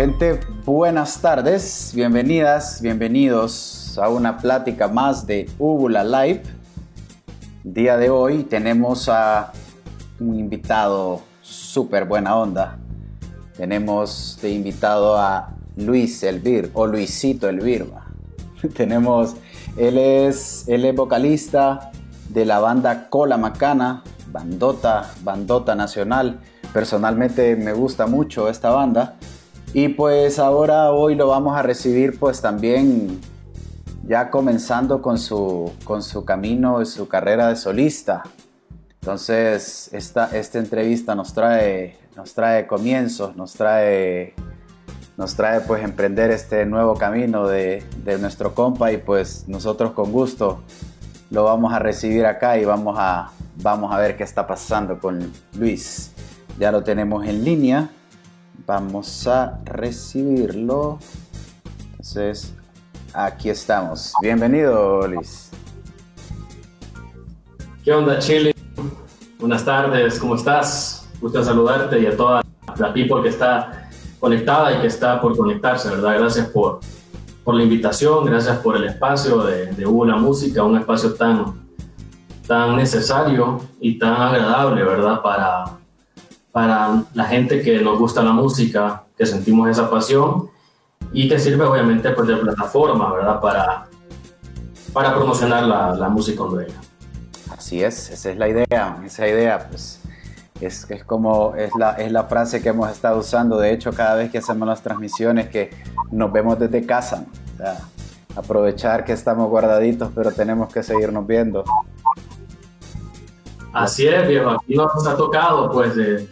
[0.00, 6.40] Gente, buenas tardes, bienvenidas, bienvenidos a una plática más de Ubula Live.
[7.64, 9.52] Día de hoy tenemos a
[10.18, 12.78] un invitado súper buena onda.
[13.54, 17.86] Tenemos de invitado a Luis Elvir o Luisito Elvir.
[18.74, 19.36] tenemos,
[19.76, 21.90] él es, él es vocalista
[22.30, 26.40] de la banda Cola Macana, bandota, bandota nacional.
[26.72, 29.18] Personalmente me gusta mucho esta banda.
[29.72, 33.20] Y pues ahora hoy lo vamos a recibir pues también
[34.04, 38.24] ya comenzando con su, con su camino y su carrera de solista.
[39.00, 44.34] Entonces esta, esta entrevista nos trae, nos trae comienzos, nos trae,
[45.16, 50.10] nos trae pues emprender este nuevo camino de, de nuestro compa y pues nosotros con
[50.10, 50.62] gusto
[51.30, 53.30] lo vamos a recibir acá y vamos a,
[53.62, 56.10] vamos a ver qué está pasando con Luis.
[56.58, 57.90] Ya lo tenemos en línea.
[58.66, 60.98] Vamos a recibirlo.
[61.92, 62.54] Entonces,
[63.14, 64.12] aquí estamos.
[64.22, 65.50] Bienvenido, Luis.
[67.84, 68.54] ¿Qué onda, Chile?
[69.38, 71.08] Buenas tardes, ¿cómo estás?
[71.20, 72.42] Gusto saludarte y a toda
[72.76, 73.88] la people que está
[74.18, 76.18] conectada y que está por conectarse, ¿verdad?
[76.18, 76.80] Gracias por,
[77.42, 81.70] por la invitación, gracias por el espacio de, de Una Música, un espacio tan,
[82.46, 85.22] tan necesario y tan agradable, ¿verdad?
[85.22, 85.79] Para,
[86.52, 90.48] para la gente que nos gusta la música, que sentimos esa pasión
[91.12, 93.40] y que sirve obviamente pues, de plataforma, ¿verdad?
[93.40, 93.86] Para,
[94.92, 96.80] para promocionar la, la música hondureña.
[97.56, 100.00] Así es, esa es la idea, esa idea, pues
[100.60, 104.14] es, es como es la, es la frase que hemos estado usando, de hecho, cada
[104.14, 105.70] vez que hacemos las transmisiones, que
[106.10, 107.24] nos vemos desde casa,
[107.54, 107.78] o sea,
[108.36, 111.64] aprovechar que estamos guardaditos, pero tenemos que seguirnos viendo.
[113.72, 116.28] Así es, viejo, aquí nos ha tocado, pues, de,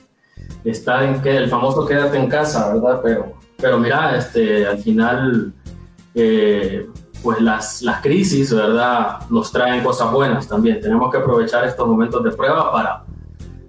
[0.70, 3.00] estar en que el famoso quédate en casa, ¿verdad?
[3.02, 5.52] Pero, pero mira, este, al final,
[6.14, 6.86] eh,
[7.22, 9.20] pues las, las crisis, ¿verdad?
[9.30, 10.80] Nos traen cosas buenas también.
[10.80, 13.04] Tenemos que aprovechar estos momentos de prueba para,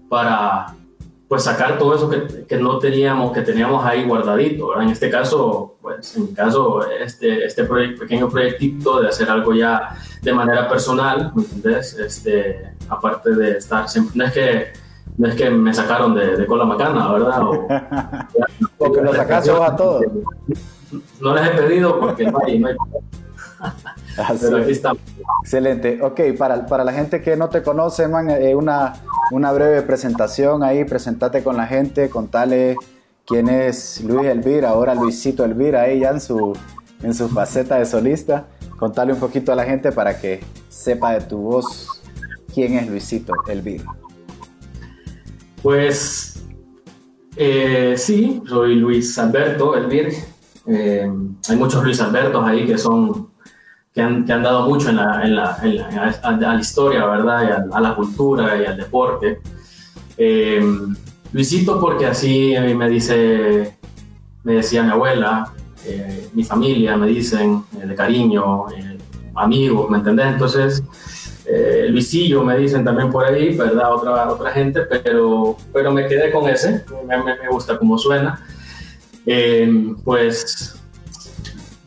[0.07, 0.75] para
[1.27, 4.69] pues sacar todo eso que, que no teníamos, que teníamos ahí guardadito.
[4.69, 4.85] ¿verdad?
[4.85, 9.95] En este caso, pues en mi caso, este, este pequeño proyectito de hacer algo ya
[10.21, 11.93] de manera personal, ¿me entendés?
[11.93, 16.45] Este, aparte de estar siempre, no es que, no es que me sacaron de, de
[16.45, 17.43] cola macana, ¿verdad?
[17.43, 17.67] O,
[18.77, 20.03] porque lo sacaste a todos.
[21.21, 22.75] No les he pedido porque no hay, no hay
[24.41, 25.01] Pero aquí estamos.
[25.43, 25.99] Excelente.
[26.01, 28.93] Ok, para, para la gente que no te conoce, man, eh, una,
[29.31, 32.75] una breve presentación ahí, presentate con la gente, contale
[33.25, 36.57] quién es Luis Elvira, ahora Luisito Elvira, ahí ya en su,
[37.03, 38.47] en su faceta de solista.
[38.77, 40.39] Contale un poquito a la gente para que
[40.69, 42.01] sepa de tu voz
[42.53, 43.83] quién es Luisito Elvira.
[45.61, 46.43] Pues
[47.35, 50.09] eh, sí, soy Luis Alberto Elvira.
[50.67, 51.11] Eh,
[51.47, 53.29] hay muchos Luis Albertos ahí que son
[53.93, 57.05] que han, que han dado mucho en la, en la, en la a, la historia,
[57.05, 57.43] ¿verdad?
[57.43, 59.41] Y a, a, la cultura y al deporte.
[60.17, 60.61] Eh,
[61.31, 63.77] Luisito porque así a mí me dice,
[64.43, 65.53] me decía mi abuela,
[65.85, 68.97] eh, mi familia me dicen eh, de cariño, eh,
[69.35, 70.27] amigos, ¿me entendés?
[70.27, 70.83] Entonces,
[71.51, 73.93] eh, Luisillo me dicen también por ahí, ¿verdad?
[73.93, 78.45] Otra, otra gente, pero, pero me quedé con ese, me, me, gusta cómo suena.
[80.03, 80.79] pues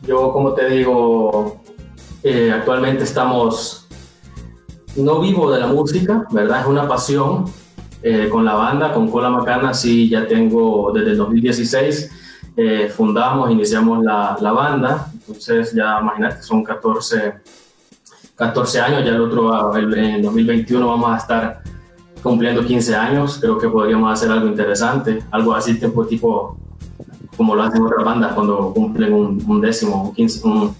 [0.05, 1.61] yo, como te digo,
[2.23, 3.87] eh, actualmente estamos,
[4.95, 6.61] no vivo de la música, ¿verdad?
[6.61, 7.45] Es una pasión.
[8.05, 12.11] Eh, con la banda, con Cola Macana, sí, ya tengo desde el 2016,
[12.57, 17.35] eh, fundamos, iniciamos la, la, banda, entonces ya imagínate, son 14,
[18.35, 21.61] 14 años, ya el otro, el, en 2021 vamos a estar
[22.21, 26.57] cumpliendo 15 años, creo que podríamos hacer algo interesante, algo así tipo, tipo
[27.35, 30.75] como lo hacen otras bandas cuando cumplen un, un décimo, un, quince, un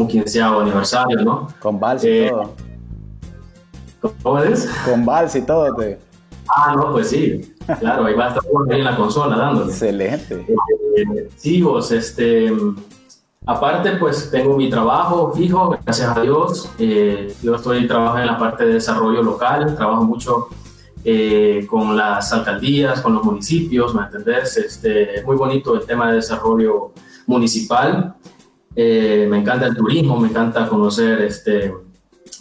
[0.00, 1.48] un quinceavo aniversario, ¿no?
[1.60, 2.30] Con vals y eh,
[4.00, 4.14] todo.
[4.22, 4.66] ¿Cómo es?
[4.84, 5.74] Con vals y todo.
[5.74, 5.98] Te...
[6.48, 9.70] Ah, no, pues sí, claro, ahí va a estar ahí en la consola dándole.
[9.70, 10.46] Excelente.
[10.96, 12.50] Eh, sí, vos, este,
[13.50, 16.70] aparte, pues tengo mi trabajo fijo, gracias a Dios.
[16.78, 20.48] Eh, yo estoy trabajando en la parte de desarrollo local, trabajo mucho
[21.04, 24.56] eh, con las alcaldías, con los municipios, ¿me entendés?
[24.56, 26.92] Este, es muy bonito el tema de desarrollo
[27.26, 28.14] municipal.
[28.76, 31.74] Eh, me encanta el turismo, me encanta conocer, este,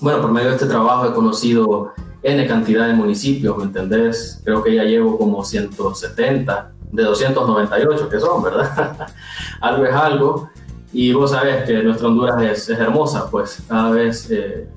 [0.02, 1.92] bueno, por medio de este trabajo he conocido
[2.22, 4.42] N cantidad de municipios, ¿me entendés?
[4.46, 9.08] Creo que ya llevo como 170 de 298 que son, ¿verdad?
[9.62, 10.50] algo es algo.
[10.92, 14.68] Y vos sabés que nuestra Honduras es, es hermosa, pues cada vez eh,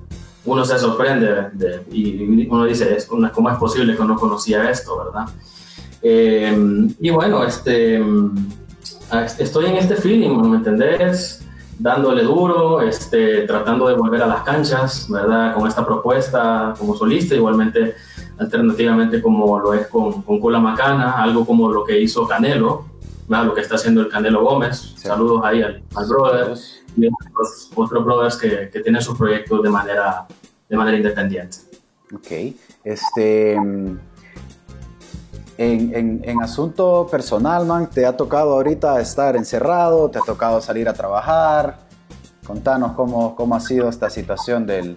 [0.45, 2.99] uno se sorprende de, y uno dice,
[3.33, 5.27] ¿cómo es posible que no conocía esto, verdad?
[6.03, 8.03] Eh, y bueno, este
[9.11, 11.45] ah, estoy en este feeling, ¿me entendés?
[11.79, 15.55] Dándole duro, este, tratando de volver a las canchas, ¿verdad?
[15.55, 17.95] Con esta propuesta como solista, igualmente
[18.39, 22.92] alternativamente como lo es con, con Cula Macana, algo como lo que hizo Canelo,
[23.33, 23.47] ¿verdad?
[23.47, 24.95] lo que está haciendo el Canelo Gómez.
[24.97, 26.55] Saludos ahí al, al brother
[26.97, 30.27] y otros, otros brothers que, que, tienen sus proyectos de manera,
[30.69, 31.59] de manera independiente.
[32.15, 33.55] Ok, este...
[35.59, 40.11] En, en, en, asunto personal, man, ¿te ha tocado ahorita estar encerrado?
[40.11, 41.79] ¿Te ha tocado salir a trabajar?
[42.45, 44.97] Contanos cómo, cómo ha sido esta situación del,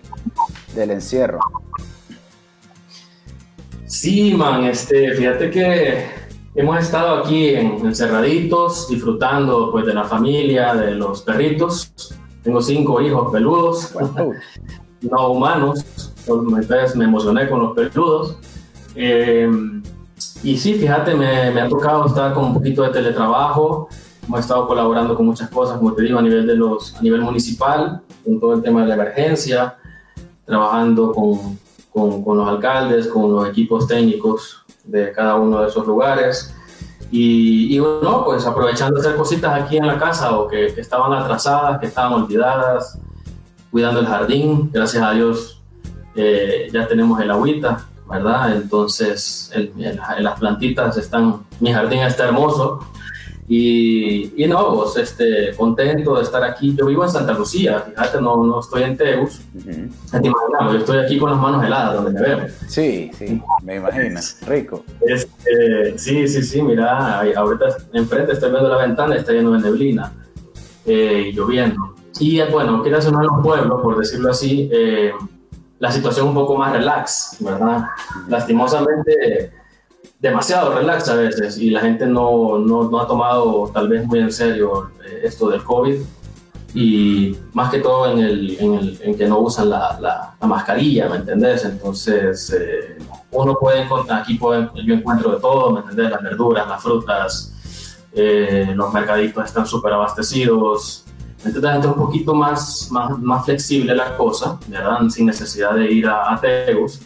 [0.73, 1.39] del encierro.
[3.85, 6.24] Sí, man, este, fíjate que
[6.55, 11.91] hemos estado aquí en, encerraditos, disfrutando pues de la familia, de los perritos.
[12.43, 13.93] Tengo cinco hijos peludos,
[15.01, 15.85] no humanos,
[16.27, 18.37] entonces me emocioné con los peludos.
[18.95, 19.49] Eh,
[20.43, 23.89] y sí, fíjate, me, me, ha tocado estar con un poquito de teletrabajo.
[24.25, 27.21] Hemos estado colaborando con muchas cosas, como te digo, a nivel, de los, a nivel
[27.21, 29.75] municipal, con todo el tema de la emergencia,
[30.45, 31.59] trabajando con,
[31.91, 36.53] con, con, los alcaldes, con los equipos técnicos de cada uno de esos lugares.
[37.11, 37.81] Y, y
[38.25, 42.97] pues aprovechando hacer cositas aquí en la casa o que, estaban atrasadas, que estaban olvidadas,
[43.71, 44.69] cuidando el jardín.
[44.73, 45.61] Gracias a Dios
[46.15, 48.55] eh, ya tenemos el agüita, ¿verdad?
[48.55, 49.51] Entonces
[50.19, 52.85] las plantitas están, mi jardín está hermoso
[53.47, 56.75] y, y, no, pues, este, contento de estar aquí.
[56.75, 59.41] Yo vivo en Santa Lucía, fíjate, no, no estoy en Teus.
[59.53, 60.71] Uh -huh.
[60.71, 62.47] yo estoy aquí con las manos heladas donde me veo.
[62.67, 64.19] Sí, sí, me imagino.
[64.47, 64.83] Rico.
[65.01, 70.11] Este, sí, sí, sí, mira, ahorita enfrente estoy viendo la ventana, está lleno de neblina,
[70.85, 71.95] eh, lloviendo.
[72.19, 75.11] Y bueno, quiero hacer los pueblos, por decirlo así, eh,
[75.77, 77.89] la situación un poco más relax, ¿verdad?
[78.27, 79.51] Lastimosamente
[80.19, 84.19] demasiado relax a veces y la gente no, no, no, ha tomado tal vez muy
[84.19, 85.97] en serio eh, esto del COVID
[86.73, 90.47] y más que todo en, el, en, el, en que no usan la, la, la,
[90.47, 91.63] mascarilla, ¿me entendés?
[91.63, 92.97] Entonces eh,
[93.31, 96.11] uno puede encontrar, aquí puede, yo encuentro de todo, ¿me entendés?
[96.11, 97.53] Las verduras, las frutas,
[98.13, 101.05] eh, los mercaditos están súper abastecidos,
[101.45, 104.99] entonces es un poquito más, más, más flexible la cosa, ¿verdad?
[105.09, 106.99] Sin necesidad de ir a, a Tegus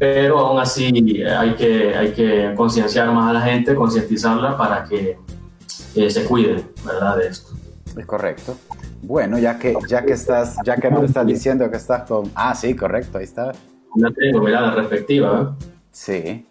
[0.00, 0.86] pero aún así
[1.28, 5.18] hay que, hay que concienciar más a la gente, concientizarla para que
[5.94, 7.18] eh, se cuide, ¿verdad?
[7.18, 7.52] De esto.
[7.94, 8.56] Es correcto.
[9.02, 12.32] Bueno, ya que, ya que estás, ya que nos estás diciendo que estás con...
[12.34, 13.52] Ah, sí, correcto, ahí está.
[13.94, 15.64] Ya tengo, mira, la respectiva, ¿eh?
[15.92, 16.46] Sí.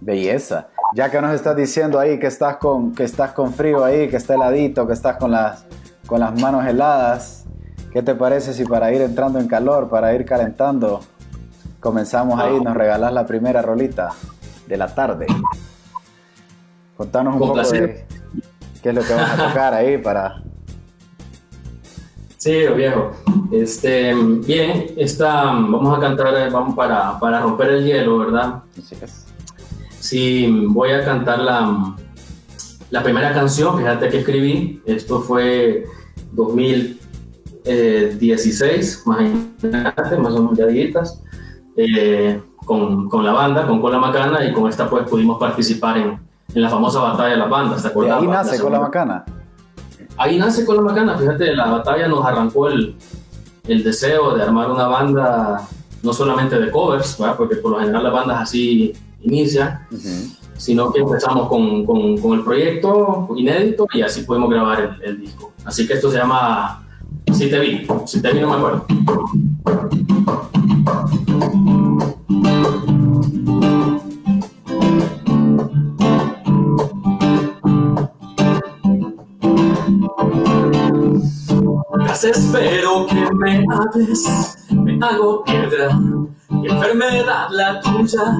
[0.00, 0.68] Belleza.
[0.94, 4.18] Ya que nos estás diciendo ahí que estás con, que estás con frío ahí, que
[4.18, 5.66] está heladito, que estás con las,
[6.06, 7.44] con las manos heladas,
[7.92, 11.00] ¿qué te parece si para ir entrando en calor, para ir calentando,
[11.86, 14.10] comenzamos ahí, nos regalas la primera rolita
[14.66, 15.28] de la tarde.
[16.96, 17.86] Contanos un Con poco placer.
[17.86, 18.04] de
[18.82, 20.42] qué es lo que vas a tocar ahí para...
[22.38, 23.12] Sí, viejo.
[23.52, 28.64] Este, bien, esta, vamos a cantar, eh, vamos para, para romper el hielo, ¿verdad?
[28.76, 29.26] Así es.
[30.00, 31.94] Sí, voy a cantar la,
[32.90, 35.84] la primera canción, fíjate que escribí, esto fue
[36.32, 40.66] 2016, imagínate, más o menos ya
[41.76, 46.18] eh, con, con, la banda, con Cola Macana, y con esta pues pudimos participar en,
[46.54, 47.82] en la famosa batalla de las bandas.
[47.82, 49.24] ¿te ahí nace Cola Macana.
[50.16, 52.96] Ahí nace Cola Macana, fíjate, la batalla nos arrancó el,
[53.68, 55.68] el deseo de armar una banda
[56.02, 57.36] no solamente de covers, ¿verdad?
[57.36, 58.92] porque por lo general las bandas así
[59.22, 60.36] inician, uh -huh.
[60.56, 65.20] sino que empezamos con, con, con, el proyecto inédito y así pudimos grabar el, el,
[65.20, 65.52] disco.
[65.64, 66.82] Así que esto se llama
[67.32, 68.86] Si te vi, si te vi no me acuerdo.
[82.26, 85.96] Espero que me hables, me hago piedra,
[86.48, 88.38] qué enfermedad la tuya.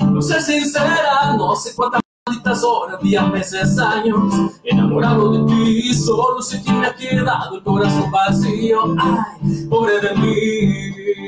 [0.00, 6.42] No sé sincera, no sé cuántas malditas horas, días, meses, años, enamorado de ti, solo
[6.42, 8.96] si te me ha quedado el corazón vacío.
[8.98, 11.21] Ay, pobre de mí.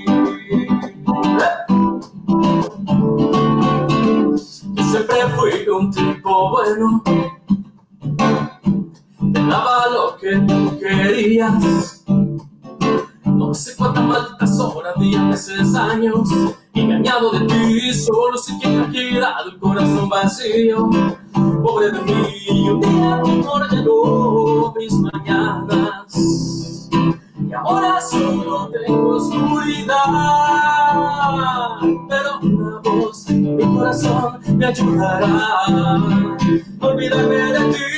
[13.24, 16.26] No sé cuántas malditas horas, días, meses, años,
[16.72, 20.88] engañado de ti, solo sé que me ha quedado el corazón vacío.
[21.62, 26.88] Pobre de mí, un día tu amor mis mañanas.
[27.46, 29.94] Y ahora solo tengo oscuridad.
[32.08, 35.26] Pero una voz en mi corazón me ayudará
[35.66, 36.00] a
[36.80, 37.93] olvidarme de ti.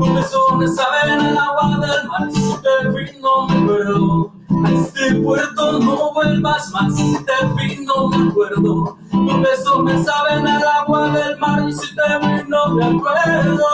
[0.00, 2.30] Acuerdo, un beso me sabe en el agua del mar.
[2.32, 4.32] Si te vi no me acuerdo,
[4.64, 6.96] a este puerto no vuelvas más.
[6.96, 11.68] Si te vi no me acuerdo, un beso me sabe en el agua del mar.
[11.68, 13.66] Y si te vi no me acuerdo.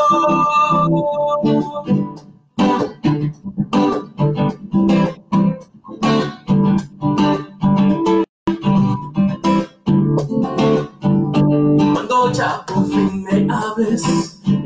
[11.93, 14.03] Cuando ya por fin me hables,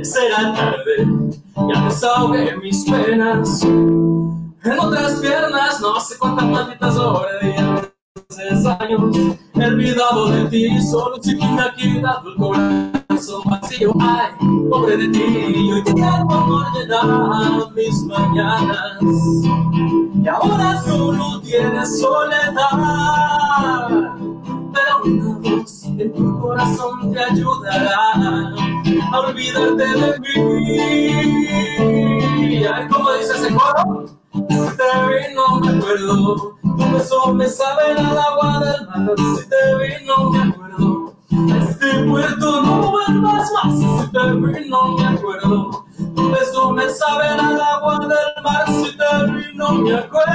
[0.03, 1.07] será tarde,
[1.69, 3.63] ya desahogué mis penas.
[3.63, 7.91] En otras piernas, no sé cuántas malditas horas
[8.31, 9.17] hace años,
[9.55, 13.93] he olvidado de ti, solo ha quitado el corazón vacío.
[14.01, 14.33] Ay,
[14.69, 19.03] pobre de ti, hoy tengo amor llenar mis mañanas.
[20.23, 23.89] Y ahora solo tienes soledad,
[24.73, 28.13] pero una voz en tu corazón te ayudará
[29.13, 30.37] a olvidarte de mí.
[32.67, 34.07] Ay, ¿cómo dice ese coro?
[34.33, 39.15] Si te vi no me acuerdo, tu beso me sabe al agua del mar.
[39.17, 43.75] Si te vi no me acuerdo, a este puerto no vuelvas más.
[43.79, 45.85] Si te vi no me acuerdo,
[46.15, 48.65] tu beso me sabe al agua del mar.
[48.69, 50.31] Si te vi no me acuerdo.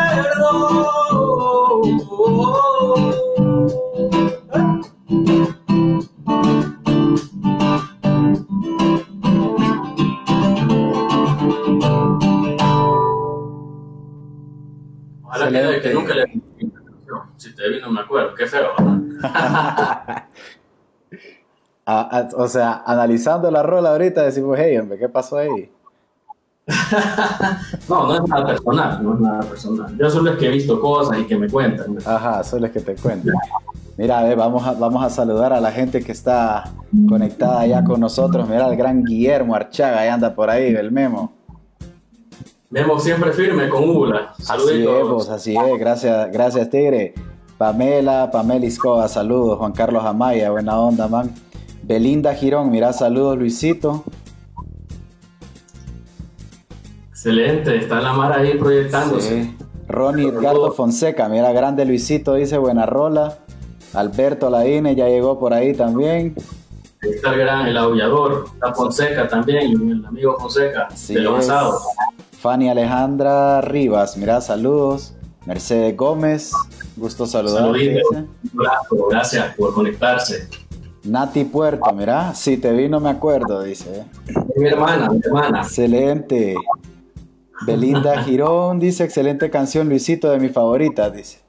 [15.94, 16.26] Nunca le
[17.38, 18.70] si te vi no me acuerdo, qué feo.
[21.86, 25.72] Ah, o sea, analizando la rola ahorita decimos, hey, hombre, ¿qué pasó ahí?
[27.90, 29.98] no, no es nada personal, no es nada personal.
[29.98, 31.98] Yo solo es que he visto cosas y que me cuentan.
[32.06, 33.36] Ajá, solo es que te cuentan.
[33.98, 36.64] Mira, a ver, vamos a, vamos a saludar a la gente que está
[37.08, 38.50] conectada ya con nosotros.
[38.50, 41.45] Mira, el gran Guillermo Archaga, ahí anda por ahí, el memo.
[42.70, 44.34] Memo siempre firme con Ula.
[44.38, 45.80] Así es, así es.
[45.80, 47.14] Gracias, gracias, Tigre.
[47.58, 49.60] Pamela, Pamela Iscoa, saludos.
[49.60, 51.34] Juan Carlos Amaya, buena onda, man.
[51.84, 54.04] Belinda Girón, mira, saludos, Luisito.
[57.12, 59.44] Excelente, está la mar ahí proyectándose.
[59.44, 59.58] Sí.
[59.88, 63.38] Ronnie Edgardo Fonseca, mira, grande Luisito, dice buena rola.
[63.94, 66.36] Alberto Laine ya llegó por ahí también.
[67.02, 71.80] Está el gran, el aullador, está Fonseca también, el amigo Fonseca, de lo pasado.
[72.46, 75.16] Fanny Alejandra Rivas, mira, saludos.
[75.48, 76.52] Mercedes Gómez,
[76.96, 78.04] gusto saludarte.
[79.10, 80.48] Gracias por conectarse.
[81.06, 84.06] Nati Puerto, mira, si te vi no me acuerdo, dice.
[84.58, 85.62] Mi hermana, mi hermana.
[85.64, 86.54] Excelente.
[87.66, 91.40] Belinda Girón dice, excelente canción, Luisito, de mi favorita, dice.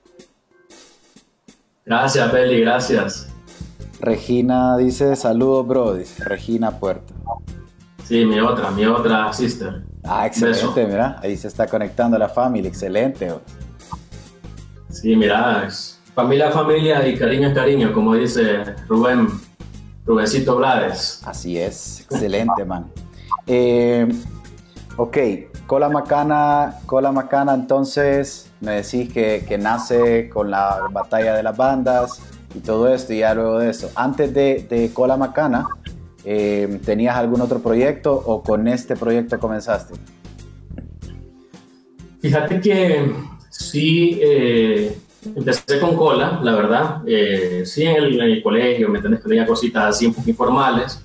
[1.84, 3.28] Gracias, Beli, gracias.
[4.00, 6.24] Regina dice, saludos, bro, dice.
[6.24, 7.12] Regina Puerto.
[8.02, 9.82] Sí, mi otra, mi otra sister.
[10.06, 13.32] Ah, excelente, mira, ahí se está conectando la familia, excelente.
[14.88, 19.28] Sí, mira, es Familia, familia y cariño cariño, como dice Rubén,
[20.06, 21.20] Rubencito Blades.
[21.26, 22.86] Así es, excelente, man.
[23.46, 24.08] Eh,
[24.96, 25.18] ok,
[25.66, 32.22] Cola Macana, Cola Macana, entonces me decís que, nace con la batalla de las bandas
[32.54, 33.90] y todo esto, y ya luego de eso.
[33.94, 35.66] Antes de, Cola Macana,
[36.26, 39.95] eh, ¿tenías algún otro proyecto o con este proyecto comenzaste?
[42.21, 43.12] Fíjate que
[43.50, 44.99] sí, eh,
[45.35, 47.02] Empecé con cola, la verdad.
[47.06, 49.23] Eh, sí, en el, colegio, ¿me entiendes?
[49.23, 51.02] Tenía cositas así un poco informales.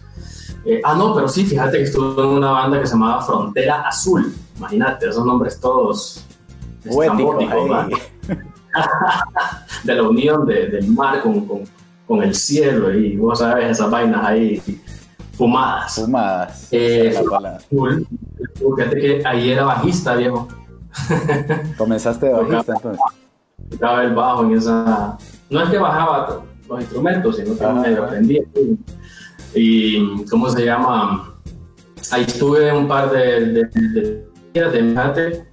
[0.66, 3.88] Eh, ah, no, pero sí, fíjate que estuve en una banda que se llamaba Frontera
[3.88, 4.34] Azul.
[4.58, 6.24] Imagínate, esos nombres todos
[6.88, 7.38] poéticos,
[9.84, 11.64] de la unión del mar con, con,
[12.08, 14.62] con, el cielo y vos sabes, esas vainas ahí
[15.34, 15.96] fumadas.
[15.96, 16.68] Fumadas.
[16.72, 17.14] Eh,
[18.76, 20.48] Fíjate que ahí era bajista, viejo.
[21.78, 23.02] Comenzaste de bajista entonces
[23.72, 25.18] tocaba el bajo en esa...
[25.50, 28.42] No es que bajaba los instrumentos, sino que medio aprendía.
[29.56, 31.34] Y, ¿cómo se llama?
[32.12, 33.70] Ahí estuve un par de
[34.54, 35.46] días de, de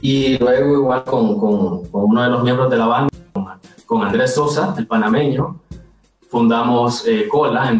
[0.00, 3.10] y luego igual con, con, con, uno de los miembros de la banda,
[3.86, 5.60] con, Andrés Sosa, el panameño,
[6.28, 7.78] fundamos eh, Cola en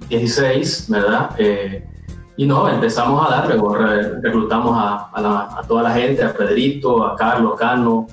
[0.00, 1.30] 2016, ¿verdad?
[1.38, 1.86] Eh,
[2.36, 7.04] y no, empezamos a dar, luego reclutamos a, a, a, toda la gente, a Pedrito,
[7.04, 8.06] a Carlos, Cano,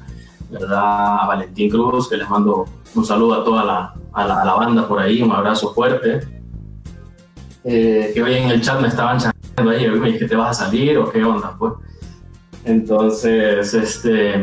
[0.50, 1.18] ¿verdad?
[1.22, 5.00] A Valentín Cruz, que les mando un saludo a toda la, a la, banda por
[5.00, 6.22] ahí, un abrazo fuerte.
[7.66, 10.66] Eh, que hoy en el chat me estaban changando ahí, me dije, ¿te vas a
[10.66, 11.56] salir o qué onda?
[11.58, 11.74] Pues.
[12.66, 14.42] Entonces, este,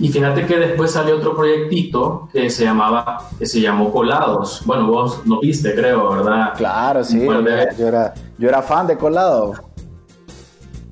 [0.00, 4.62] Y fíjate que después salió otro proyectito que se llamaba, que se llamó Colados.
[4.64, 6.54] Bueno, vos lo viste, creo, ¿verdad?
[6.56, 7.24] Claro, sí.
[7.24, 9.54] Yo era, yo era, fan de Colado.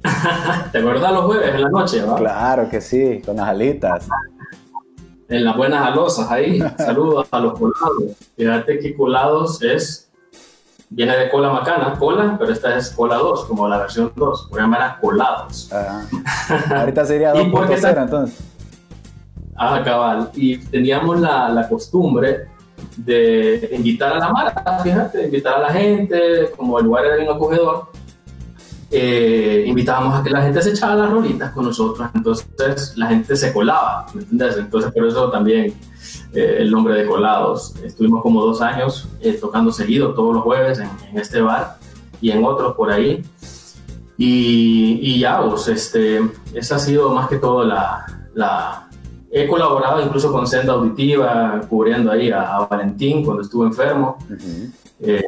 [0.72, 2.02] ¿Te acuerdas los jueves en la noche?
[2.02, 2.16] ¿va?
[2.16, 4.08] Claro que sí, con las alitas.
[5.28, 6.60] En las buenas alosas ahí.
[6.76, 8.16] Saludos a los colados.
[8.36, 10.02] Fíjate que colados es.
[10.88, 14.50] Viene de cola macana, cola, pero esta es cola 2, como la versión 2.
[14.50, 15.68] Voy a llamar colados.
[15.72, 16.02] Ah,
[16.76, 18.55] ahorita sería 2.0 entonces.
[19.56, 20.30] Ah, cabal.
[20.34, 22.48] Y teníamos la, la, costumbre
[22.96, 27.30] de invitar a la marca, fíjate, invitar a la gente, como el lugar era bien
[27.30, 27.88] acogedor,
[28.90, 33.34] eh, invitábamos a que la gente se echara las rolitas con nosotros, entonces la gente
[33.34, 34.56] se colaba, ¿me entiendes?
[34.58, 35.75] Entonces por eso también
[36.32, 37.75] eh, el nombre de Colados.
[37.82, 41.78] Estuvimos como dos años eh, tocando seguido todos los jueves en, este bar
[42.20, 43.25] y en otros por ahí.
[44.18, 46.20] Y, y ya, pues, este,
[46.54, 48.86] esa ha sido más que todo la, la
[49.38, 54.16] He colaborado incluso con Senda Auditiva, cubriendo ahí a, Valentín cuando estuvo enfermo.
[54.99, 55.23] Eh,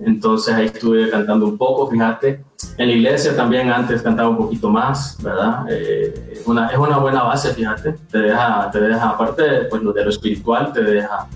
[0.00, 2.40] entonces ahí estuve cantando un poco, fíjate.
[2.76, 5.66] En la iglesia también antes cantaba un poquito más, ¿verdad?
[5.70, 7.94] Eh, una, es una buena base, fíjate.
[8.10, 11.28] Te deja, te deja aparte pues, de lo espiritual, te deja,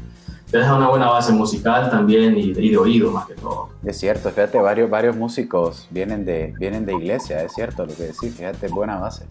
[0.50, 3.68] te deja una buena base musical también y de, oído más que todo.
[3.84, 8.02] Es cierto, fíjate, varios, varios músicos vienen de, vienen de iglesia, es cierto lo que
[8.08, 9.24] decís, fíjate, buena base.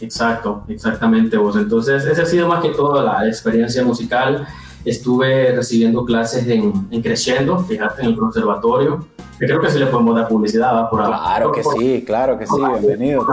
[0.00, 1.56] Exacto, exactamente vos.
[1.56, 4.46] Entonces, esa ha sido más que todo la experiencia musical.
[4.84, 9.06] Estuve recibiendo clases en, en Crescendo, fíjate, en el conservatorio.
[9.38, 12.54] Que creo que sí le podemos dar publicidad, Por, claro que sí, claro que sí,
[12.80, 13.26] bienvenido.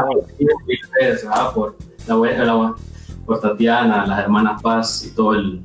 [1.53, 1.75] Por,
[2.07, 2.75] la,
[3.25, 5.63] por Tatiana, las hermanas Paz y todo el,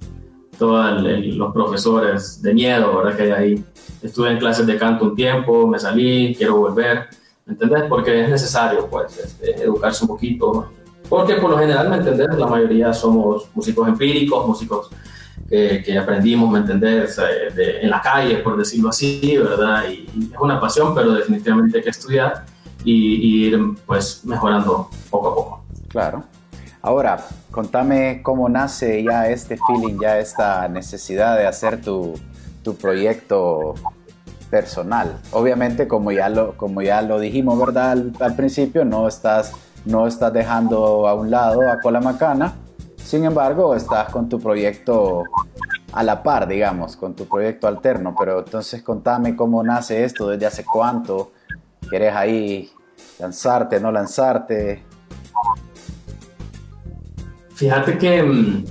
[0.58, 3.16] todos los profesores de miedo, ¿verdad?
[3.16, 3.64] Que hay ahí.
[4.02, 7.06] Estuve en clases de canto un tiempo, me salí, quiero volver,
[7.46, 7.84] ¿me entendés?
[7.88, 10.70] Porque es necesario, pues, este, educarse un poquito,
[11.08, 12.28] porque por lo general, ¿me entendés?
[12.36, 14.90] La mayoría somos músicos empíricos, músicos
[15.48, 17.18] que, aprendimos, ¿me entendés?
[17.56, 19.84] en la calle, por decirlo así, ¿verdad?
[19.88, 22.44] Y, es una pasión, pero definitivamente hay que estudiar
[22.84, 25.64] y, ir pues mejorando poco a poco.
[25.88, 26.24] Claro.
[26.82, 32.14] Ahora, contame cómo nace ya este feeling, ya esta necesidad de hacer tu,
[32.62, 33.74] tu proyecto
[34.50, 35.18] personal.
[35.32, 37.92] Obviamente, como ya lo, como ya lo dijimos, ¿verdad?
[37.92, 39.52] Al, al principio, no estás
[39.84, 42.54] no estás dejando a un lado a Cola Macana,
[42.96, 45.24] sin embargo estás con tu proyecto
[45.92, 50.46] a la par, digamos, con tu proyecto alterno, pero entonces contame cómo nace esto, desde
[50.46, 51.32] hace cuánto,
[51.88, 52.70] quieres ahí
[53.18, 54.82] lanzarte, no lanzarte.
[57.54, 58.64] Fíjate que, mm,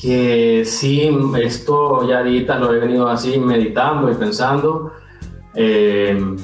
[0.00, 4.92] que sí, esto ya ahorita lo he venido así meditando y pensando.
[5.54, 6.36] Eh,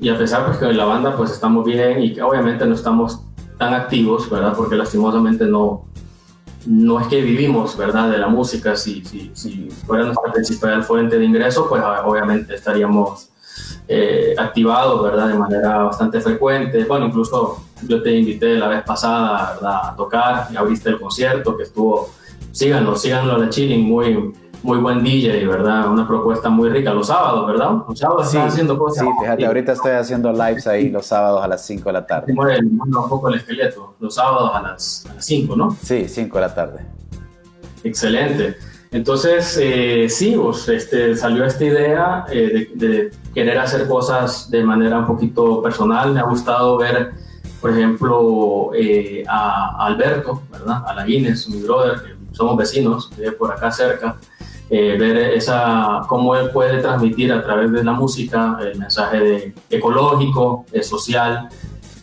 [0.00, 2.74] y a pesar pues que en la banda pues estamos bien y que obviamente no
[2.74, 3.20] estamos
[3.58, 4.54] tan activos, ¿verdad?
[4.56, 5.84] Porque lastimosamente no,
[6.66, 8.10] no es que vivimos, ¿verdad?
[8.10, 12.54] De la música, si, si, si fuera nuestra principal fuente de ingreso, pues ah, obviamente
[12.54, 13.30] estaríamos
[13.88, 15.28] eh, activados, ¿verdad?
[15.28, 16.84] De manera bastante frecuente.
[16.84, 19.58] Bueno, incluso yo te invité la vez pasada.
[19.62, 22.10] A tocar y abriste el concierto que estuvo,
[22.52, 25.90] síganlo, síganlo a la Chilling, muy muy buen DJ, ¿verdad?
[25.90, 26.92] Una propuesta muy rica.
[26.92, 27.70] Los sábados, ¿verdad?
[27.88, 29.04] Los sábados sí, haciendo cosas.
[29.04, 32.32] Sí, fíjate, ahorita estoy haciendo lives ahí los sábados a las 5 de la tarde.
[32.32, 33.94] Un poco el esqueleto.
[34.00, 35.76] Los sábados a las, 5, ¿no?
[35.82, 36.86] Sí, 5 de la tarde.
[37.84, 38.56] Excelente.
[38.90, 44.98] Entonces, eh, sí, pues, este, salió esta idea eh, de, querer hacer cosas de manera
[44.98, 46.12] un poquito personal.
[46.12, 47.12] Me ha gustado ver,
[47.60, 50.82] por ejemplo, eh, a, Alberto, ¿verdad?
[50.86, 54.16] A la Guinness, mi brother, que somos vecinos, vive por acá cerca.
[54.70, 59.54] Eh, ver esa, cómo él puede transmitir a través de la música el mensaje de,
[59.70, 61.48] ecológico, social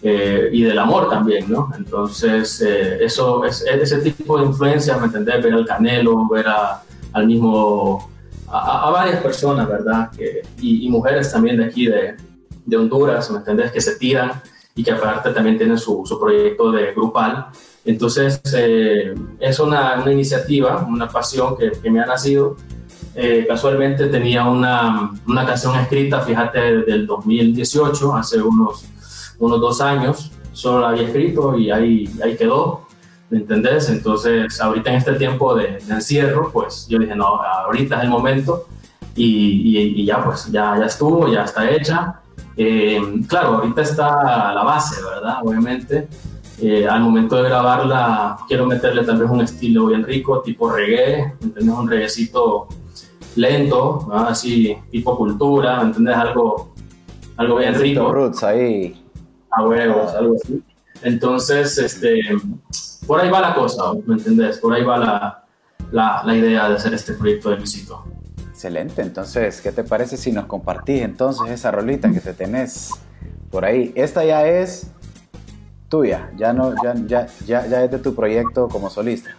[0.02, 1.72] eh, y del amor también, ¿no?
[1.78, 5.44] Entonces, eh, eso es, ese tipo de influencias, ¿me entendés?
[5.44, 6.82] Ver al Canelo, ver a,
[7.14, 8.10] al mismo,
[8.48, 10.10] a, varias personas, ¿verdad?
[10.10, 12.16] Que, y, mujeres también de aquí, de,
[12.66, 13.72] de Honduras, ¿me entendés?
[13.72, 14.42] Que se tiran
[14.76, 17.48] y que aparte también tienen su, su proyecto de grupal
[17.86, 22.58] entonces, eh, es una, una, iniciativa, una pasión que, que me ha nacido.
[23.14, 28.86] Eh, casualmente tenía una, una, canción escrita, fíjate, desde el 2018, hace unos,
[29.38, 32.88] unos dos años, solo la había escrito y ahí, ahí quedó,
[33.30, 33.88] ¿me entendés?
[33.90, 38.66] Entonces, ahorita en este tiempo de, encierro, pues yo dije, no, ahorita es el momento
[39.16, 42.20] y, y, ya, pues, ya, ya estuvo, ya está hecha.
[42.58, 45.38] Eh, claro, ahorita está la base, ¿verdad?
[45.44, 46.08] Obviamente.
[46.62, 51.34] Eh, al momento de grabarla quiero meterle tal vez un estilo bien rico, tipo reggae,
[51.42, 51.76] ¿entendés?
[51.76, 52.68] Un reggaecito
[53.36, 56.16] lento, así tipo cultura, ¿me entiendes?
[56.16, 56.74] Algo,
[57.36, 58.10] algo bien rico.
[58.12, 59.04] Roots ahí.
[59.52, 60.64] A huevos, algo así.
[61.02, 62.22] Entonces, este,
[63.06, 64.58] por ahí va la cosa, ¿me entendés?
[64.60, 65.44] Por ahí va la,
[65.92, 68.06] la, la idea de hacer este proyecto de Luisito.
[68.56, 72.92] Excelente, entonces, ¿qué te parece si nos compartís entonces esa rolita que te tenés
[73.52, 73.92] por ahí?
[73.96, 74.92] Esta ya es
[75.90, 79.32] tuya, ya, no, ya, ya, ya, ya es de tu proyecto como solista.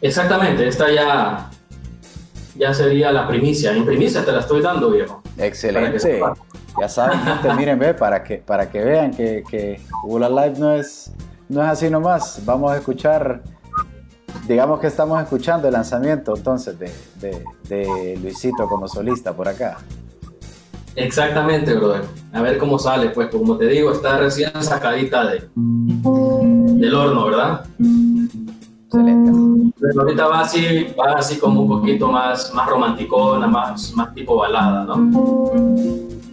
[0.00, 1.50] Exactamente, esta ya,
[2.54, 3.72] ya sería la primicia.
[3.72, 5.20] En primicia te la estoy dando, viejo.
[5.36, 6.20] Excelente.
[6.80, 10.72] Ya saben, gente, miren, ve, para que, para que vean que, que Ula Live no
[10.72, 11.10] es,
[11.48, 12.40] no es así nomás.
[12.44, 13.42] Vamos a escuchar
[14.46, 19.78] digamos que estamos escuchando el lanzamiento entonces de, de, de, Luisito como solista por acá.
[20.96, 22.04] Exactamente, brother.
[22.32, 27.66] A ver cómo sale, pues como te digo, está recién sacadita de, del horno, ¿verdad?
[28.84, 29.72] Excelente.
[29.80, 34.36] Pero ahorita va así, va así como un poquito más, más romanticona, más, más tipo
[34.36, 34.94] balada, ¿no?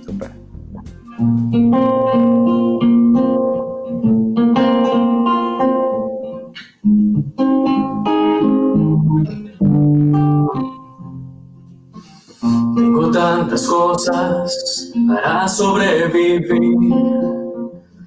[0.06, 0.32] Super.
[13.72, 16.76] Cosas para sobrevivir.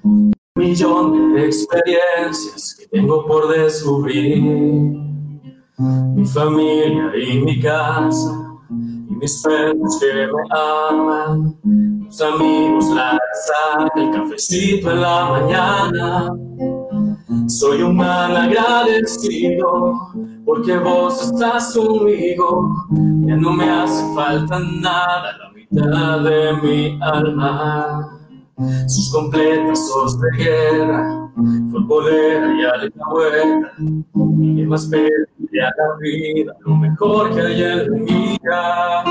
[0.03, 4.41] Un millón de experiencias que tengo por descubrir.
[6.15, 8.31] Mi familia y mi casa,
[8.69, 11.57] y mis perros que me aman.
[11.63, 16.31] Mis amigos, la casa, el cafecito en la mañana.
[17.47, 20.11] Soy un mal agradecido
[20.45, 22.71] porque vos estás conmigo,
[23.25, 25.35] ya no me hace falta nada,
[25.71, 28.11] mitad de mi alma.
[28.87, 31.29] Sus completas sos de guerra,
[31.71, 39.03] futbolera y alcahueta, y más perdida la vida, lo mejor que hay en mi vida.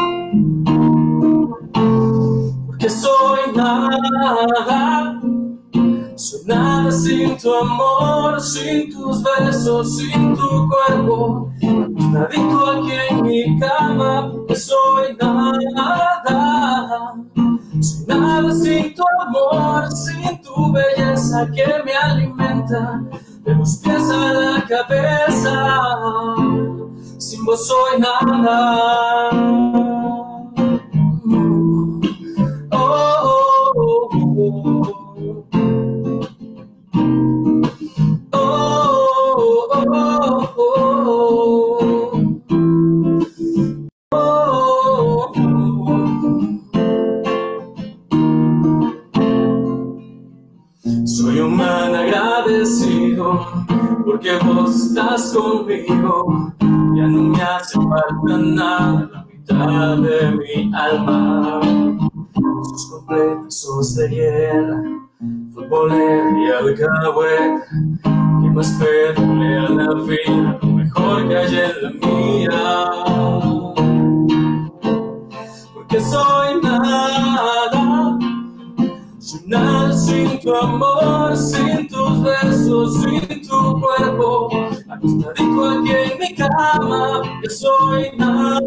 [2.67, 5.21] Porque soy nada
[6.17, 11.51] soy nada sin tu amor, sin tus besos, sin tu cuerpo.
[11.61, 17.15] Nadito aquí en mi cama, porque soy nada.
[17.81, 23.03] Soy nada sin tu amor, sin tu belleza que me alimenta.
[23.45, 25.53] De los pies a la cabeza,
[27.19, 29.31] sin vos soy nada.
[34.55, 35.04] porque
[55.35, 56.53] conmigo.
[56.95, 61.61] Ya no me hace falta nada, la mitad de mi alma.
[62.71, 64.83] Sus completos de guerra,
[65.53, 67.67] futbolera y alcahueta.
[68.41, 72.61] Que más pedirle a la vida, lo mejor que hay en la mía.
[75.75, 78.19] Porque soy nada,
[79.19, 84.49] soy nada sin tu amor, sin tus besos, sin tu cuerpo,
[85.03, 88.61] aquí en mi cama, que soy nada,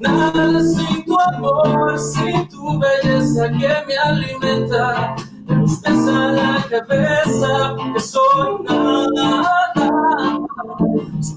[0.00, 6.66] nada sin tu amor, sin tu belleza que me alimenta, de los pies a la
[6.68, 9.58] cabeza, que soy nada,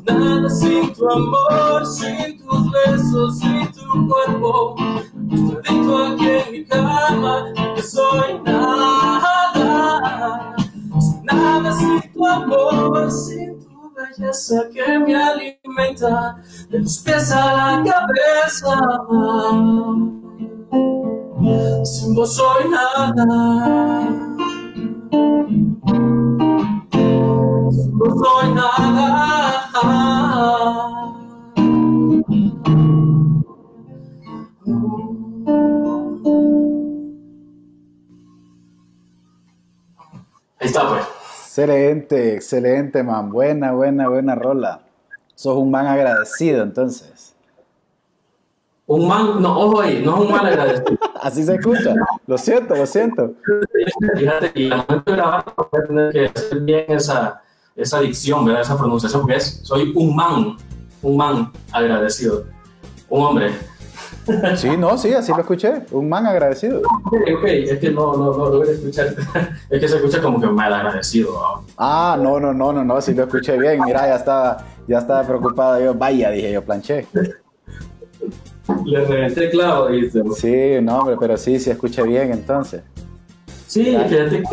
[0.06, 4.76] nada sin tu amor, sin tus besos, sin tu cuerpo,
[5.32, 9.01] acostadito aquí en mi cama, que soy nada
[11.34, 16.38] nada sin tu amor, sin tu belleza que me alimenta,
[16.70, 18.80] de los pies a la cabeza.
[21.84, 24.22] Sin vos soy nada.
[41.62, 43.30] Excelente, excelente, man.
[43.30, 44.82] Buena, buena, buena rola.
[45.36, 47.36] Sos un man agradecido, entonces.
[48.88, 50.98] Un man, no, ojo ahí, no es un man agradecido.
[51.22, 51.94] Así se escucha.
[52.26, 53.36] Lo siento, lo siento.
[54.18, 57.44] Fíjate, y al momento de grabar voy a tener que hacer bien esa,
[57.76, 58.62] esa dicción, ¿verdad?
[58.64, 60.58] esa pronunciación, porque es, soy un man,
[61.04, 62.46] un man agradecido.
[63.08, 63.52] Un hombre
[64.56, 65.84] Sí, no, sí, así lo escuché.
[65.92, 66.80] Un man agradecido.
[66.80, 69.08] Ok, ok, es que no, no, no lo escuchar.
[69.70, 71.64] Es que se escucha como que mal agradecido.
[71.78, 73.82] Ah, no, no, no, no, no, sí lo escuché bien.
[73.84, 75.84] Mira, ya estaba, ya estaba preocupado.
[75.84, 77.08] Yo, vaya, dije yo, planché.
[78.86, 80.22] Le reventé clavo, dice.
[80.36, 82.84] Sí, no, hombre, pero sí, sí escuché bien entonces.
[83.68, 84.44] Sí, fíjate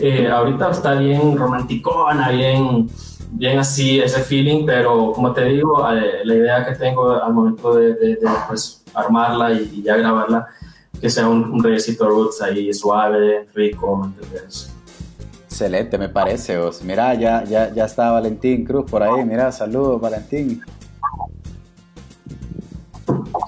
[0.00, 2.88] que ahorita está bien romanticona, bien,
[3.30, 7.74] bien así ese feeling, pero como te digo, eh, la idea que tengo al momento
[7.74, 10.46] de, pues, armarla y, ya grabarla,
[11.00, 14.72] que sea un, un roots ahí suave, rico, ¿me entiendes?
[15.44, 16.56] Excelente, me parece.
[16.56, 16.82] Vos.
[16.84, 19.24] Mira, ya, ya, ya está Valentín Cruz por ahí.
[19.24, 20.62] Mira, saludos, Valentín.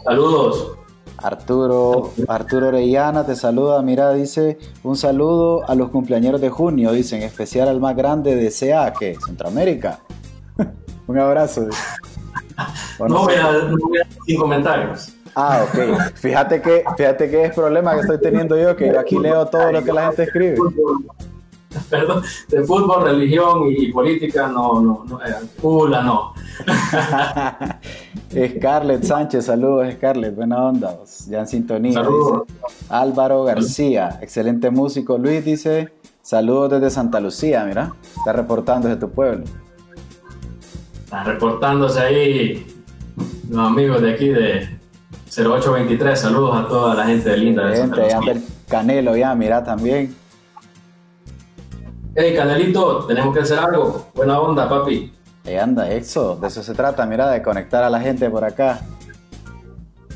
[0.04, 0.79] Saludos.
[1.22, 7.16] Arturo, Arturo Orellana te saluda, mira, dice un saludo a los cumpleaños de junio, dice,
[7.16, 10.00] en especial al más grande de CA, que Centroamérica.
[11.06, 11.66] un abrazo.
[12.98, 15.12] no, voy a, no voy a sin comentarios.
[15.34, 16.14] Ah, ok.
[16.14, 19.82] Fíjate que, fíjate que es problema que estoy teniendo yo, que aquí leo todo lo
[19.84, 20.56] que la gente escribe.
[21.90, 26.34] perdón, de fútbol, religión y política, no, no, no, eh, no.
[28.56, 32.00] Scarlett Sánchez, saludos Scarlett, buena onda, ya en sintonía.
[32.00, 32.54] Dice.
[32.88, 35.16] Álvaro García, excelente músico.
[35.16, 39.44] Luis dice, saludos desde Santa Lucía, mira, está reportando desde tu pueblo.
[41.04, 42.66] Está reportándose ahí
[43.48, 44.80] los amigos de aquí de
[45.28, 48.42] 0823, saludos a toda la gente linda de Santa Lucía.
[48.68, 50.19] Canelo ya, mira también.
[52.22, 54.08] Hey, Canelito, tenemos que hacer algo.
[54.14, 55.10] Buena onda, papi.
[55.46, 58.82] Ahí anda, eso, de eso se trata, mira, de conectar a la gente por acá.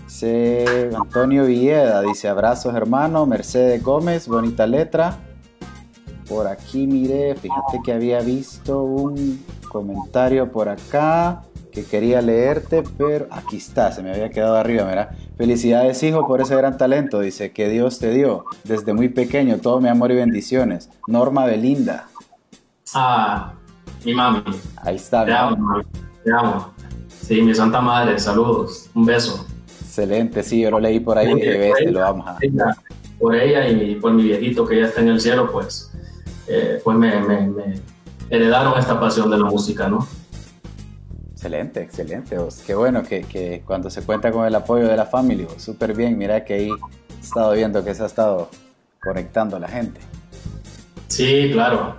[0.05, 5.17] Dice Antonio Villeda, dice abrazos hermano, Mercedes Gómez, bonita letra.
[6.29, 11.41] Por aquí miré, fíjate que había visto un comentario por acá
[11.75, 15.11] que quería leerte, pero aquí está, se me había quedado arriba, mira.
[15.37, 19.81] Felicidades hijo por ese gran talento, dice, que Dios te dio desde muy pequeño, todo
[19.81, 20.89] mi amor y bendiciones.
[21.09, 22.07] Norma Belinda.
[22.95, 23.55] Ah,
[24.05, 24.45] mi mami.
[24.77, 25.25] Ahí está.
[25.25, 25.83] Te amo,
[26.23, 26.73] te amo.
[27.09, 29.45] Sí, mi santa madre, saludos, un beso.
[29.81, 32.39] Excelente, sí, yo lo leí por ahí y dije, ves, lo vamos a...
[33.19, 35.91] Por ella y por mi viejito que ya está en el cielo, pues,
[36.47, 37.81] eh, pues me, me, me
[38.31, 40.07] heredaron esta pasión de la música, ¿no?
[41.45, 42.39] Excelente, excelente.
[42.67, 46.17] Qué bueno que, cuando se cuenta con el apoyo de la familia, súper bien.
[46.17, 48.49] Mira que ahí he estado viendo que se ha estado
[48.99, 50.01] conectando a la gente.
[51.09, 51.97] Sí, claro.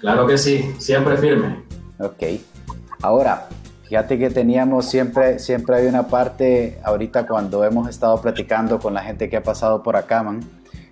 [0.00, 0.74] Claro que sí.
[0.78, 1.62] Siempre firme.
[2.00, 2.24] Ok.
[3.02, 3.46] Ahora,
[3.84, 9.02] fíjate que teníamos siempre, siempre hay una parte, ahorita cuando hemos estado platicando con la
[9.02, 10.40] gente que ha pasado por acá, man,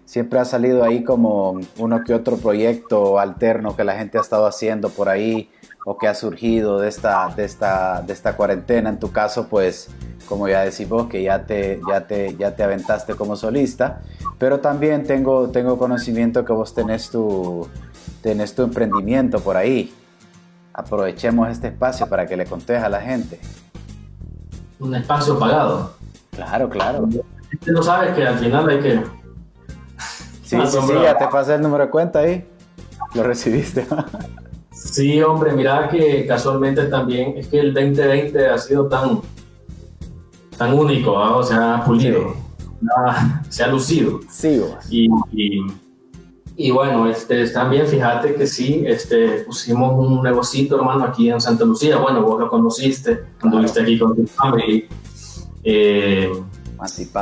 [0.05, 4.47] siempre ha salido ahí como uno que otro proyecto alterno que la gente ha estado
[4.47, 5.51] haciendo por ahí
[5.85, 8.91] o que ha surgido de esta, de esta, de esta cuarentena.
[8.91, 9.89] En tu caso, pues,
[10.29, 14.03] como ya decimos, que ya te, ya te, ya te aventaste como solista,
[14.39, 17.69] pero también tengo, tengo conocimiento que vos tenés tu,
[18.23, 19.95] tenés tu emprendimiento por ahí.
[20.73, 23.41] Aprovechemos este espacio para que le contes a la gente.
[24.79, 25.95] Un espacio pagado.
[26.31, 27.09] Claro, claro.
[27.53, 29.03] Usted no sabe que al final hay que...
[30.43, 32.49] Sí, sí, sí, ya te pasé el número de cuenta ahí.
[33.15, 33.87] Lo recibiste.
[34.85, 39.21] Sí, hombre, mira que casualmente también es que el 2020 ha sido tan,
[40.57, 42.35] tan único, o sea, ha pulido,
[43.51, 44.21] se ha lucido.
[44.31, 44.59] Sí,
[44.91, 45.09] y,
[46.57, 51.65] y, bueno, este, también fíjate que sí, este, pusimos un negocito, hermano, aquí en Santa
[51.65, 51.99] Lucía.
[51.99, 54.85] Bueno, vos lo conociste, cuando viste aquí con tu familia.
[55.63, 56.33] Eh,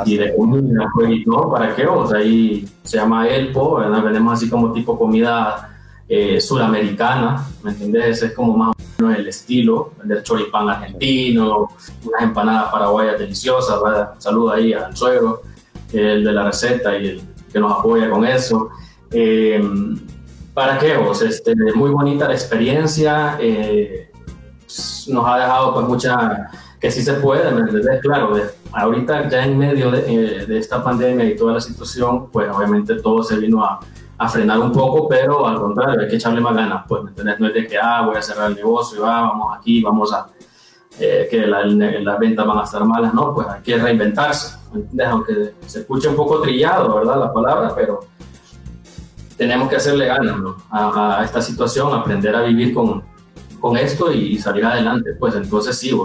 [0.06, 1.84] y de comida, pues, y todo, ¿para qué?
[1.86, 4.04] O sea, ahí se llama Elpo, ¿verdad?
[4.04, 5.77] Vendemos así como tipo comida
[6.08, 8.22] eh, suramericana, ¿me entiendes?
[8.22, 11.68] es como más o menos el estilo, vender choripán argentino,
[12.04, 14.14] unas empanadas paraguayas deliciosas, ¿verdad?
[14.16, 15.42] saludo ahí al suegro,
[15.92, 18.70] el de la receta y el que nos apoya con eso.
[19.10, 19.62] Eh,
[20.54, 21.20] ¿Para qué vos?
[21.20, 24.10] Este, muy bonita la experiencia, eh,
[25.08, 28.00] nos ha dejado pues mucha, que sí se puede, ¿me entiendes?
[28.00, 28.34] Claro,
[28.72, 33.22] ahorita ya en medio de, de esta pandemia y toda la situación, pues obviamente todo
[33.22, 33.78] se vino a
[34.18, 37.54] a frenar un poco, pero al contrario, hay que echarle más ganas, pues, No es
[37.54, 40.26] de que, ah, voy a cerrar el negocio y va, vamos aquí, vamos a,
[40.98, 44.58] eh, que las ventas van a estar malas, no, pues hay que reinventarse,
[45.08, 47.20] Aunque se escuche un poco trillado, ¿verdad?
[47.20, 48.00] La palabra, pero
[49.36, 50.36] tenemos que hacerle ganas
[50.68, 53.04] a, esta situación, aprender a vivir con,
[53.60, 55.96] con esto y, salir adelante, pues entonces sí,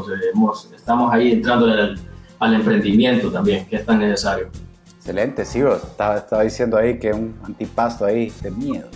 [0.75, 1.99] estamos ahí entrando al,
[2.39, 4.49] al emprendimiento también, que es tan necesario.
[5.03, 8.87] Excelente, sí, estaba, estaba diciendo ahí que un antipasto ahí de miedo.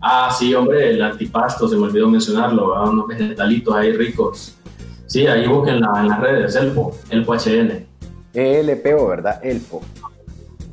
[0.00, 4.56] Ah, sí, hombre, el antipasto, se me olvidó mencionarlo, unos vegetalitos ahí ricos.
[5.04, 7.86] Sí, ahí busquen en las redes, Elpo, Elpo HN.
[8.32, 9.38] ELPO, ¿verdad?
[9.44, 9.82] Elpo.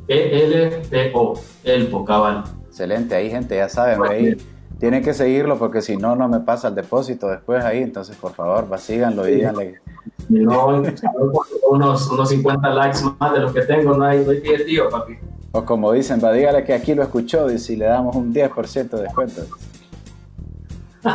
[0.07, 2.45] ELPO, Elpo, cabal.
[2.69, 4.37] Excelente, ahí gente, ya saben, ahí
[4.79, 8.33] tienen que seguirlo porque si no, no me pasa el depósito después ahí, entonces por
[8.33, 9.81] favor, va, síganlo y díganle
[10.29, 10.67] no,
[11.69, 15.17] unos, unos 50 likes más de los que tengo, no hay, no hay tío, papi.
[15.51, 18.89] O como dicen, va, dígale que aquí lo escuchó y si le damos un 10%
[18.89, 19.41] de descuento.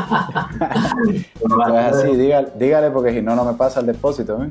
[1.41, 4.43] Entonces así, dígale, dígale, porque si no, no me pasa el depósito.
[4.43, 4.51] ¿eh?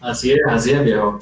[0.00, 1.18] Así es, así es, viejo.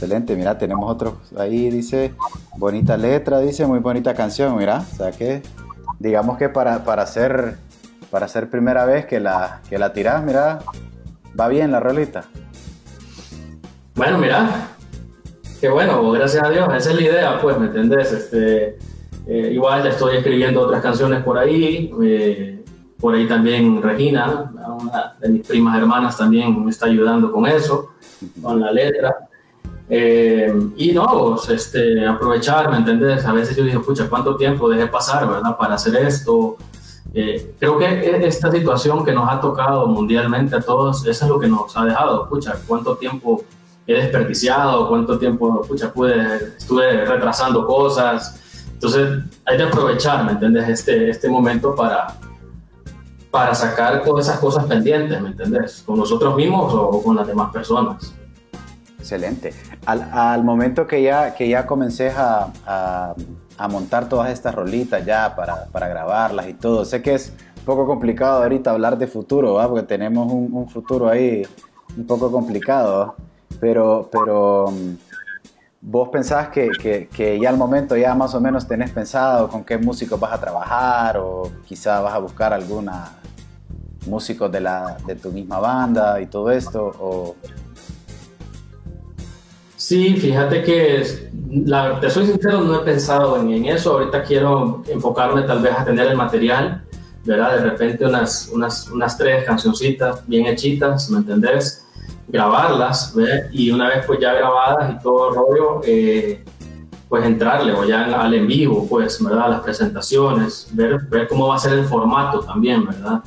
[0.00, 2.14] Excelente, mira, tenemos otro ahí, dice,
[2.56, 5.42] bonita letra, dice, muy bonita canción, mira, o sea que,
[5.98, 7.58] digamos que para, para hacer,
[8.10, 9.92] para hacer primera vez que la, que la
[10.24, 10.60] mira,
[11.38, 12.24] va bien la rolita.
[13.94, 14.70] Bueno, mira,
[15.60, 18.10] qué bueno, gracias a Dios, esa es la idea, pues, ¿me entendés?
[18.10, 18.78] Este,
[19.26, 22.64] eh, igual estoy escribiendo otras canciones por ahí, eh,
[22.98, 27.90] por ahí también Regina, una de mis primas hermanas también me está ayudando con eso,
[28.40, 29.26] con la letra.
[29.92, 33.26] Eh, y no, este, aprovechar, ¿me entendés?
[33.26, 36.56] A veces yo digo, pucha, ¿cuánto tiempo dejé pasar, verdad, para hacer esto?
[37.12, 41.40] Eh, creo que esta situación que nos ha tocado mundialmente a todos, eso es lo
[41.40, 43.42] que nos ha dejado, pucha, ¿cuánto tiempo
[43.84, 44.88] he desperdiciado?
[44.88, 48.68] ¿Cuánto tiempo, pucha, pude, estuve retrasando cosas?
[48.72, 50.68] Entonces, hay que aprovechar, ¿me entiendes?
[50.68, 52.14] Este, este momento para,
[53.28, 55.82] para sacar todas esas cosas pendientes, ¿me entendés?
[55.84, 58.14] Con nosotros mismos o con las demás personas.
[59.00, 59.54] Excelente.
[59.86, 65.66] Al, momento que ya, que ya comencé a, a, montar todas estas rolitas ya para,
[65.66, 69.68] para, grabarlas y todo, sé que es un poco complicado ahorita hablar de futuro, ¿va?
[69.68, 71.42] porque tenemos un, un, futuro ahí
[71.96, 73.16] un poco complicado,
[73.58, 74.94] pero, pero mm,
[75.82, 79.64] vos pensás que, que, que, ya al momento ya más o menos tenés pensado con
[79.64, 83.20] qué músicos vas a trabajar o quizá vas a buscar alguna
[84.06, 87.36] músicos de, la, de tu misma banda y todo esto, o
[89.80, 91.30] Sí, fíjate que,
[91.64, 93.94] la, te soy sincero, no he pensado en, eso.
[93.94, 96.84] Ahorita quiero enfocarme tal vez a tener el material,
[97.24, 97.56] ¿verdad?
[97.56, 101.86] De repente unas, unas, unas tres cancioncitas bien hechitas, ¿me entendés?
[102.28, 103.48] Grabarlas, ¿ve?
[103.52, 106.44] Y una vez pues ya grabadas y todo el rollo, eh,
[107.08, 109.48] pues entrarle o ya al en vivo, pues, ¿verdad?
[109.48, 113.22] Las presentaciones, ver, ver cómo va a ser el formato también, ¿verdad?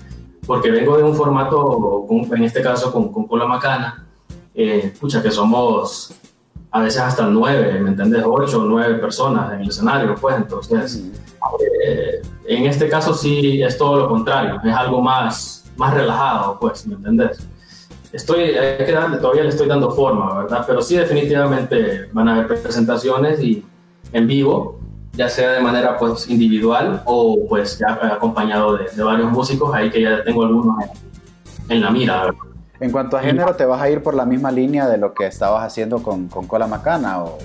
[0.46, 4.06] Porque vengo de un formato, en este caso con, con Cola Macana,
[4.54, 6.14] eh, que somos
[6.74, 8.24] a veces hasta nueve, ¿me entendés?
[8.26, 11.04] Ocho o nueve personas en el escenario, pues entonces,
[11.86, 16.88] eh, en este caso sí es todo lo contrario, es algo más, más relajado, pues,
[16.88, 17.48] ¿me entendés?
[18.12, 20.64] Estoy, hay que darle, todavía le estoy dando forma, ¿verdad?
[20.66, 23.64] Pero sí definitivamente van a haber presentaciones y
[24.12, 24.80] en vivo,
[25.14, 29.92] ya sea de manera pues individual o pues ya acompañado de, de varios músicos, ahí
[29.92, 32.53] que ya tengo algunos en, en la mira, ¿verdad?
[32.84, 35.26] En cuanto a género, ¿te vas a ir por la misma línea de lo que
[35.26, 37.24] estabas haciendo con, con Cola Macana?
[37.24, 37.38] O?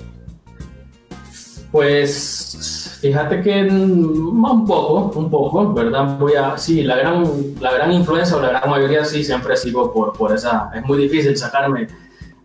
[1.71, 6.17] Pues fíjate que un poco, un poco, ¿verdad?
[6.19, 7.23] Voy a, sí, la gran,
[7.61, 10.97] la gran influencia o la gran mayoría sí, siempre sigo por, por esa, es muy
[10.97, 11.87] difícil sacarme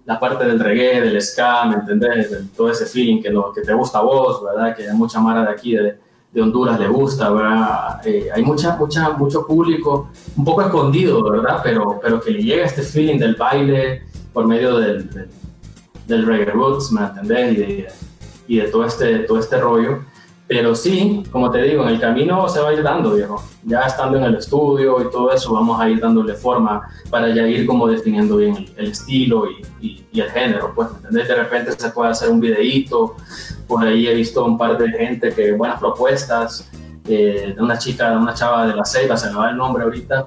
[0.05, 2.29] la parte del reggae, del ska, ¿me entendés?
[2.57, 4.77] todo ese feeling que, lo, que te gusta a vos, ¿verdad?
[4.77, 5.99] Que hay mucha mara de aquí, de,
[6.35, 8.01] de Honduras le gusta, ¿verdad?
[8.05, 11.61] Eh, hay mucha, mucha, mucho público un poco escondido, ¿verdad?
[11.63, 15.29] Pero, pero que le llega este feeling del baile por medio del,
[16.09, 17.53] del, reggae roots, ¿me entendés?
[17.53, 17.89] Y de,
[18.49, 20.01] y de todo, este, todo este rollo.
[20.47, 23.43] Pero sí, como te digo, en el camino se va a ir dando, viejo.
[23.63, 27.49] Ya estando en el estudio y todo eso, vamos a ir dándole forma para ya
[27.49, 31.29] ir como definiendo bien el, estilo y, y, el género, pues, ¿me entendés?
[31.29, 33.17] De repente se puede hacer un videíto,
[33.67, 36.71] por ahí he visto un par de gente que buenas propuestas,
[37.07, 39.85] eh, de una chica, de una chava de la Ceiba, se me va el nombre
[39.85, 40.25] ahorita,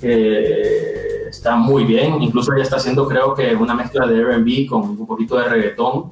[0.00, 4.82] que está muy bien, incluso ella está haciendo creo que una mezcla de R&B con
[4.82, 6.10] un poquito de reggaetón,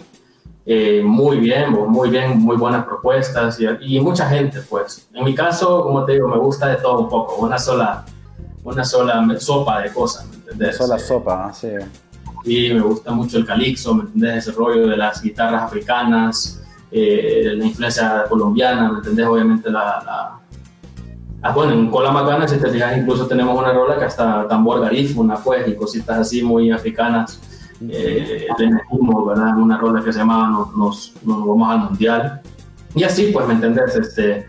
[0.64, 5.08] eh, muy bien, muy bien, muy buenas propuestas y, mucha gente, pues.
[5.12, 8.04] En mi caso, como te digo, me gusta de todo un poco, una sola,
[8.62, 10.76] una sola sopa de cosas, ¿me entendés?
[10.78, 11.68] Una sola sopa, sí.
[12.44, 14.48] Y me gusta mucho el calixo, ¿me entendés?
[14.48, 16.62] Ese rollo de las guitarras africanas,
[16.92, 19.26] eh, la influencia colombiana, ¿me entendés?
[19.26, 20.38] Obviamente la,
[21.44, 24.80] Ah, bueno, en Cola Macana, si te fijas, incluso tenemos una rola que hasta tambor
[24.80, 27.40] garífuna, pues, y cositas así muy africanas
[27.90, 28.46] eh,
[29.26, 29.56] ¿verdad?
[29.56, 32.40] Una rola que se llamaba nos, nos, vamos al mundial.
[32.94, 33.96] Y así, pues, ¿me entendés?
[33.96, 34.46] Este,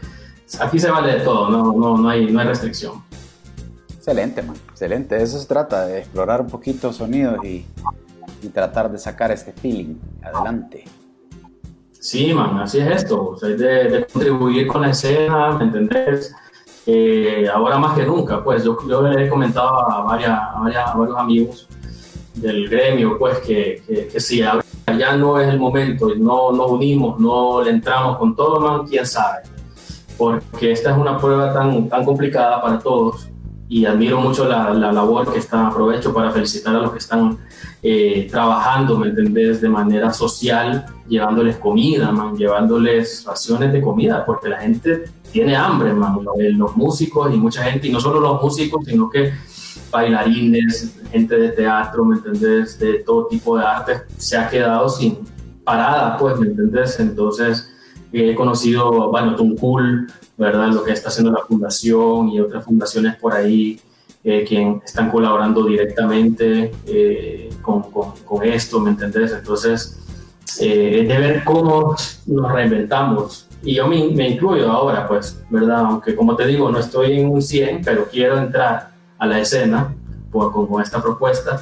[0.59, 3.03] aquí se vale de todo, no, no, no, hay, no hay restricción.
[3.95, 5.21] Excelente, man, excelente.
[5.21, 7.65] eso se trata, de explorar un poquito sonidos y,
[8.41, 10.83] y tratar de sacar este feeling adelante.
[11.93, 16.35] Sí, man, así es esto, o sea, de, de, contribuir con la escena, ¿me entendés?
[16.85, 20.89] Eh, ahora más que nunca, pues yo, yo le he comentado a, varias, a, varias,
[20.89, 21.69] a varios amigos
[22.35, 27.19] del gremio, pues que, que, si ya no es el momento y no nos unimos,
[27.19, 29.43] no le entramos con todo, man, quién sabe.
[30.17, 33.27] Porque esta es una prueba tan, tan complicada para todos
[33.73, 37.39] y admiro mucho la, la, labor que está, aprovecho para felicitar a los que están
[37.81, 44.49] eh, trabajando, ¿me entendés?, de manera social, llevándoles comida, man, llevándoles raciones de comida, porque
[44.49, 46.19] la gente tiene hambre, man,
[46.57, 49.33] los músicos y mucha gente, y no solo los músicos, sino que
[49.91, 55.19] bailarines, gente de teatro, ¿me entendés?, de todo tipo de arte, se ha quedado sin
[55.63, 56.99] parada, pues, ¿me entendés?
[56.99, 57.69] Entonces,
[58.11, 60.69] he conocido, bueno, Tuncul, ¿verdad?
[60.69, 63.79] Lo que está haciendo la fundación y otras fundaciones por ahí
[64.23, 69.33] eh, que están colaborando directamente eh, con, con, esto, ¿me entendés?
[69.33, 69.99] Entonces,
[70.59, 71.95] eh, es de ver cómo
[72.25, 73.47] nos reinventamos.
[73.61, 75.81] Y yo me, me, incluyo ahora, pues, ¿verdad?
[75.81, 79.93] Aunque como te digo, no estoy en un 100, pero quiero entrar a la escena
[80.33, 81.61] por, con, esta propuesta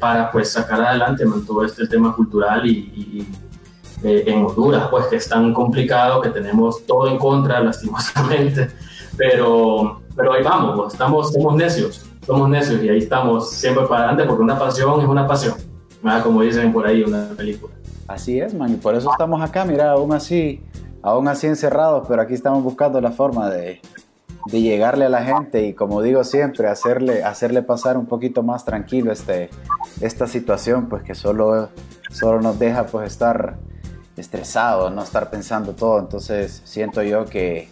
[0.00, 3.26] para, pues, sacar adelante todo este tema cultural y
[4.04, 8.68] eh, en Honduras, pues que es tan complicado, que tenemos todo en contra, lastimosamente,
[9.16, 14.08] pero, pero ahí vamos, pues, estamos, somos necios, somos necios y ahí estamos siempre para
[14.08, 15.54] adelante porque una pasión es una pasión,
[16.22, 17.72] como dicen por ahí una película.
[18.06, 20.62] Así es, man, y por eso estamos acá, mira, aún así,
[21.00, 23.80] aún así encerrados, pero aquí estamos buscando la forma de,
[24.46, 28.64] de llegarle a la gente y como digo siempre, hacerle, hacerle pasar un poquito más
[28.64, 29.50] tranquilo este,
[30.00, 31.70] esta situación, pues que solo,
[32.10, 33.56] solo nos deja pues estar
[34.16, 35.98] estresado, no estar pensando todo.
[35.98, 37.68] Entonces siento yo que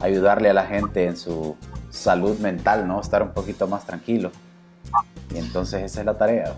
[0.00, 1.56] ayudarle a la gente en su
[1.90, 3.00] salud mental, ¿no?
[3.00, 4.30] Estar un poquito más tranquilo.
[5.34, 6.54] Y entonces esa es la tarea.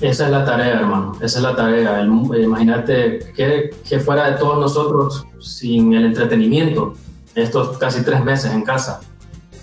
[0.00, 1.12] Esa es la tarea, hermano.
[1.20, 2.02] Esa es la tarea.
[2.02, 6.94] imagínate que, fuera de todos nosotros sin el entretenimiento,
[7.34, 9.00] estos casi tres meses en casa.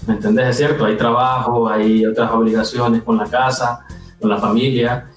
[0.07, 0.49] ¿Me entendés?
[0.49, 3.86] Es cierto, hay trabajo, hay otras obligaciones con la casa,
[4.20, 5.09] con la familia,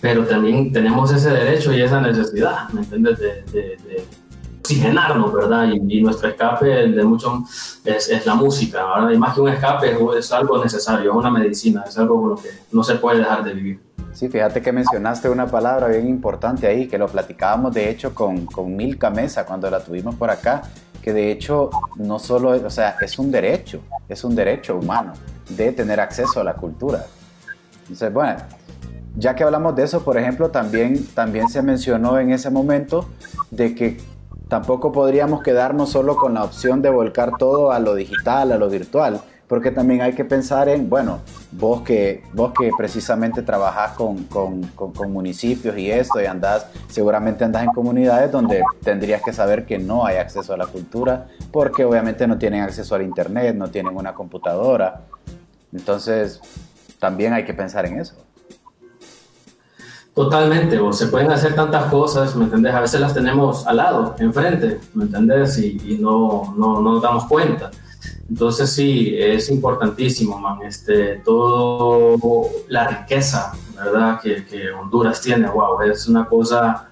[0.00, 3.18] pero también tenemos ese derecho y esa necesidad, ¿me entiendes?
[3.18, 4.20] De,
[4.60, 5.68] oxigenarnos, ¿verdad?
[5.72, 7.44] Y, nuestro escape de mucho
[7.84, 9.10] es, es, la música, ¿verdad?
[9.10, 12.36] Y más que un escape es, algo necesario, es una medicina, es algo con lo
[12.36, 13.80] que no se puede dejar de vivir.
[14.12, 18.46] Sí, fíjate que mencionaste una palabra bien importante ahí, que lo platicábamos de hecho con,
[18.46, 20.62] con Milka Mesa cuando la tuvimos por acá,
[21.00, 25.12] que de hecho no solo, o sea, es un derecho, es un derecho humano
[25.48, 27.06] de tener acceso a la cultura.
[27.82, 28.40] Entonces, bueno,
[29.16, 33.08] ya que hablamos de eso, por ejemplo, también, también se mencionó en ese momento
[33.50, 33.98] de que
[34.48, 38.68] tampoco podríamos quedarnos solo con la opción de volcar todo a lo digital, a lo
[38.68, 39.20] virtual,
[39.50, 44.62] porque también hay que pensar en, bueno, vos que, vos que precisamente trabajás con, con,
[44.76, 49.76] con, municipios y esto, y andás, seguramente andás en comunidades donde tendrías que saber que
[49.76, 53.96] no hay acceso a la cultura, porque obviamente no tienen acceso al Internet, no tienen
[53.96, 55.00] una computadora.
[55.72, 56.40] Entonces,
[57.00, 58.14] también hay que pensar en eso.
[60.14, 62.72] Totalmente, o se pueden hacer tantas cosas, ¿me entendés?
[62.72, 65.58] A veces las tenemos al lado, enfrente, ¿me entendés?
[65.58, 67.72] Y, no, no, no, nos damos cuenta.
[68.30, 74.20] Entonces sí, es importantísimo, man, este, todo la riqueza, ¿verdad?
[74.20, 76.88] Que, Honduras tiene, wow, es una cosa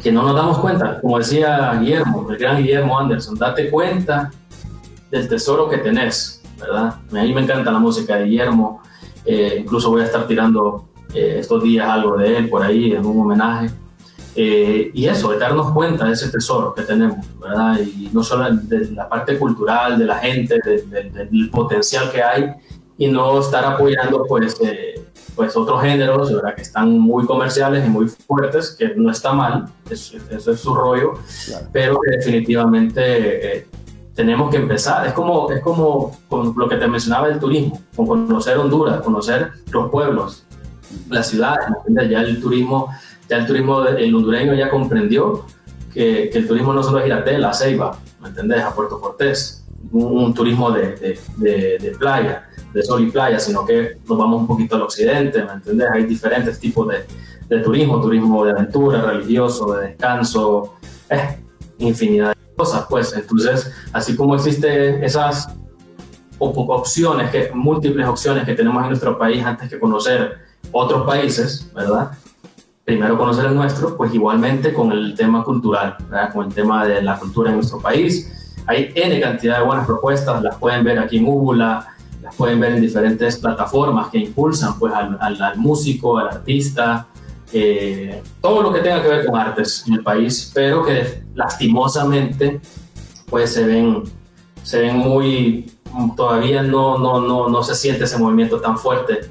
[0.00, 1.00] que no nos damos cuenta.
[1.00, 4.30] Como decía Guillermo, el gran Guillermo Anderson, date cuenta
[5.10, 7.00] del tesoro que tenés, ¿verdad?
[7.10, 8.80] A mí me encanta la música de Guillermo,
[9.24, 13.04] eh, incluso voy a estar tirando eh, estos días algo de él por ahí, en
[13.04, 13.70] un homenaje.
[14.40, 17.80] Eh, y eso, de darnos cuenta de ese tesoro que tenemos, ¿verdad?
[17.80, 22.52] Y no solo de la parte cultural, de la gente, del potencial que hay,
[22.96, 26.54] y no estar apoyando pues, eh, pues otros géneros, ¿verdad?
[26.54, 30.18] Que están muy comerciales y muy fuertes, que no está mal, eso,
[30.52, 31.14] es su rollo,
[31.72, 33.66] pero que definitivamente
[34.14, 35.04] tenemos que empezar.
[35.04, 39.50] Es como, es como con lo que te mencionaba del turismo, con conocer Honduras, conocer
[39.72, 40.44] los pueblos,
[41.08, 41.56] la ciudad,
[42.08, 42.88] ya el turismo,
[43.28, 45.44] ya el turismo, el hondureño ya comprendió
[45.92, 48.62] que, que el turismo no solo es ir a Tela, a Ceiba, ¿me entendés?
[48.62, 53.98] A Puerto Cortés, un, turismo de, de, de, playa, de sol y playa, sino que
[54.08, 55.88] nos vamos un poquito al occidente, ¿me entendés?
[55.92, 60.74] Hay diferentes tipos de, turismo, turismo de aventura, religioso, de descanso,
[61.08, 61.38] eh,
[61.78, 63.14] infinidad de cosas, pues.
[63.14, 65.48] Entonces, así como existen esas
[66.38, 70.38] opciones, que, múltiples opciones que tenemos en nuestro país antes que conocer
[70.72, 72.10] otros países, ¿verdad?
[72.88, 76.32] Primero conocer el nuestro, pues igualmente con el tema cultural, ¿verdad?
[76.32, 78.56] Con el tema de la cultura en nuestro país.
[78.66, 81.86] Hay N cantidad de buenas propuestas, las pueden ver aquí en Úbula,
[82.22, 87.08] las pueden ver en diferentes plataformas que impulsan pues al, al, músico, al artista,
[87.52, 92.58] eh, todo lo que tenga que ver con artes en el país, pero que lastimosamente
[93.28, 94.04] pues se ven,
[94.62, 95.70] se ven muy,
[96.16, 99.28] todavía no, no, no, no se siente ese movimiento tan fuerte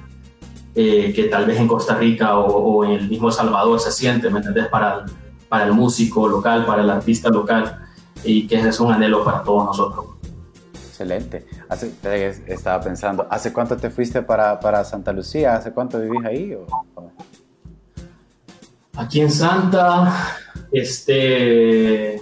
[0.80, 4.38] eh, que tal vez en Costa Rica o, en el mismo Salvador se siente, ¿me
[4.38, 4.68] entendés?
[4.68, 5.12] Para el,
[5.50, 7.84] para el músico local, para el artista local,
[8.24, 10.06] y que ese es un anhelo para todos nosotros.
[10.88, 11.48] Excelente.
[12.46, 15.56] estaba pensando, ¿hace cuánto te fuiste para, para, Santa Lucía?
[15.56, 16.56] ¿Hace cuánto vivís ahí?
[18.94, 20.14] Aquí en Santa,
[20.72, 22.22] este,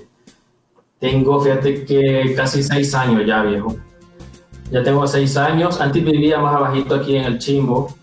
[0.97, 3.76] tengo, fíjate que casi seis años ya, viejo.
[4.72, 5.82] Ya tengo seis años.
[5.82, 7.93] Antes vivía más abajito aquí en el Chimbo,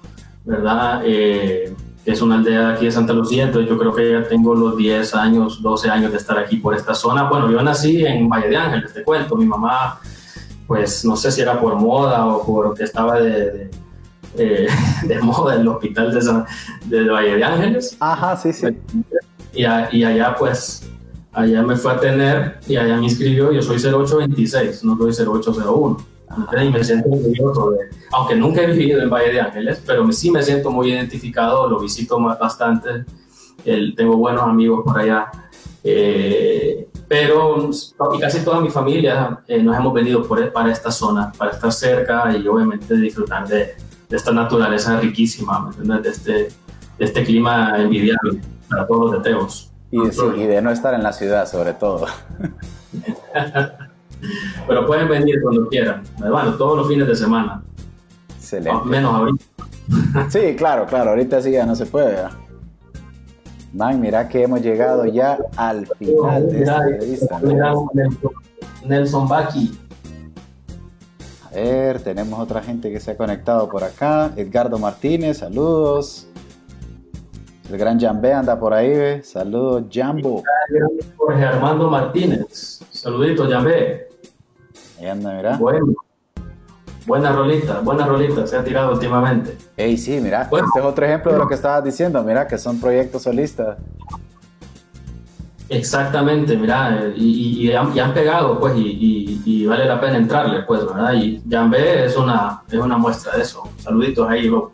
[0.45, 1.03] ¿verdad?
[1.05, 1.75] Eh,
[2.05, 5.15] es una aldea aquí de Santa Lucía, entonces yo creo que ya tengo los 10
[5.15, 7.29] años, 12 años de estar aquí por esta zona.
[7.29, 9.37] Bueno, yo nací en Valle de Ángeles, te cuento.
[9.37, 10.01] Mi mamá
[10.67, 13.71] pues no sé si era por moda o porque estaba de,
[14.35, 14.69] de, eh,
[15.23, 17.97] moda el hospital de, de, Valle de Ángeles.
[18.01, 18.69] Ajá, sí, sí.
[19.53, 20.91] Y, y, allá pues,
[21.33, 26.12] allá me fue a tener y allá me inscribió, yo soy 0826, no soy 0801.
[26.63, 30.31] Y me siento orgulloso de, aunque nunca he vivido en Valle de Ángeles, pero sí
[30.31, 33.05] me siento muy identificado, lo visito bastante,
[33.65, 35.31] el, tengo buenos amigos por allá.
[35.85, 37.71] Eh, pero
[38.15, 41.73] y casi toda mi familia eh, nos hemos venido por, para esta zona, para estar
[41.73, 43.75] cerca y obviamente disfrutar de,
[44.09, 46.51] de esta naturaleza riquísima, De este, de
[46.99, 49.73] este clima envidiable para todos los teteos.
[49.91, 52.07] Y, y de no estar en la ciudad, sobre todo.
[54.67, 57.63] Pero pueden venir cuando quieran, bueno, todos los fines de semana.
[58.37, 58.85] Excelente.
[58.87, 59.45] Menos ahorita.
[60.29, 62.17] Sí, claro, claro, ahorita sí ya no se puede.
[63.73, 67.41] Man, mira que hemos llegado ya al final de esta entrevista.
[68.85, 69.79] Nelson Baki.
[71.47, 74.33] A ver, tenemos otra gente que se ha conectado por acá.
[74.37, 76.27] Edgardo Martínez, saludos.
[77.71, 79.23] El gran Jambé anda por ahí.
[79.23, 80.43] Saludos, Jambo.
[81.17, 82.81] Jorge Armando Martínez.
[82.91, 84.09] Saluditos, Jambé.
[85.03, 85.57] Ahí anda, mira.
[85.57, 85.95] Bueno.
[87.07, 89.59] Buena rolita, buena rolita, se ha tirado últimamente.
[89.77, 92.79] Ey, sí, mira, este es otro ejemplo de lo que estabas diciendo, mira, que son
[92.79, 93.79] proyectos solistas.
[95.69, 101.15] Exactamente, mira, y, han, pegado, pues, y, vale la pena entrarle, pues, ¿verdad?
[101.15, 103.65] Y Jambe es una, es una muestra de eso.
[103.79, 104.71] Saluditos ahí, Bob.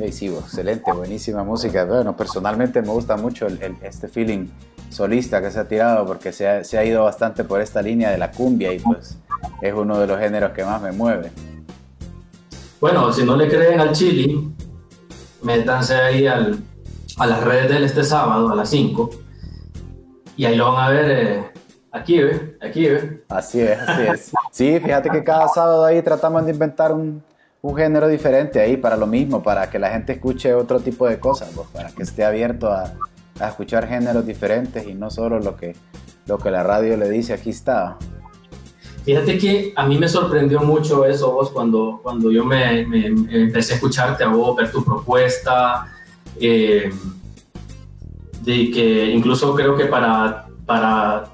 [0.00, 1.84] Ey, sí, excelente, buenísima música.
[1.84, 3.46] Bueno, personalmente me gusta mucho
[3.82, 4.48] este feeling
[4.88, 8.10] solista que se ha tirado porque se ha, se ha ido bastante por esta línea
[8.10, 9.16] de la cumbia y pues
[9.60, 11.30] es uno de los géneros que más me mueve.
[12.80, 14.50] Bueno, si no le creen al Chili,
[15.42, 16.58] métanse ahí al,
[17.18, 19.10] a las redes del este sábado a las 5
[20.36, 21.50] y ahí lo van a ver eh,
[21.92, 22.56] aquí, ¿ve?
[22.62, 23.24] Aquí, ¿ve?
[23.28, 24.32] Así es, así es.
[24.50, 27.22] Sí, fíjate que cada sábado ahí tratamos de inventar un,
[27.60, 31.20] un género diferente ahí para lo mismo, para que la gente escuche otro tipo de
[31.20, 32.94] cosas, pues, para que esté abierto a,
[33.38, 35.76] a, escuchar géneros diferentes y no solo lo que,
[36.26, 37.98] lo que la radio le dice, aquí está.
[39.04, 43.76] Fíjate que a mí me sorprendió mucho eso vos cuando, cuando yo me, empecé a
[43.76, 45.86] escucharte a vos, ver tu propuesta,
[46.38, 46.90] eh,
[48.42, 51.30] de que incluso creo que para, para,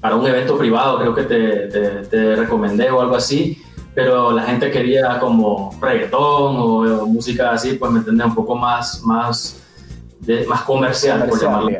[0.00, 3.60] para un evento privado creo que te, te, recomendé o algo así,
[3.92, 9.02] pero la gente quería como reggaetón o, música así, pues me entendía un poco más,
[9.02, 9.60] más,
[10.20, 11.70] de, más comercial, por llamarlo.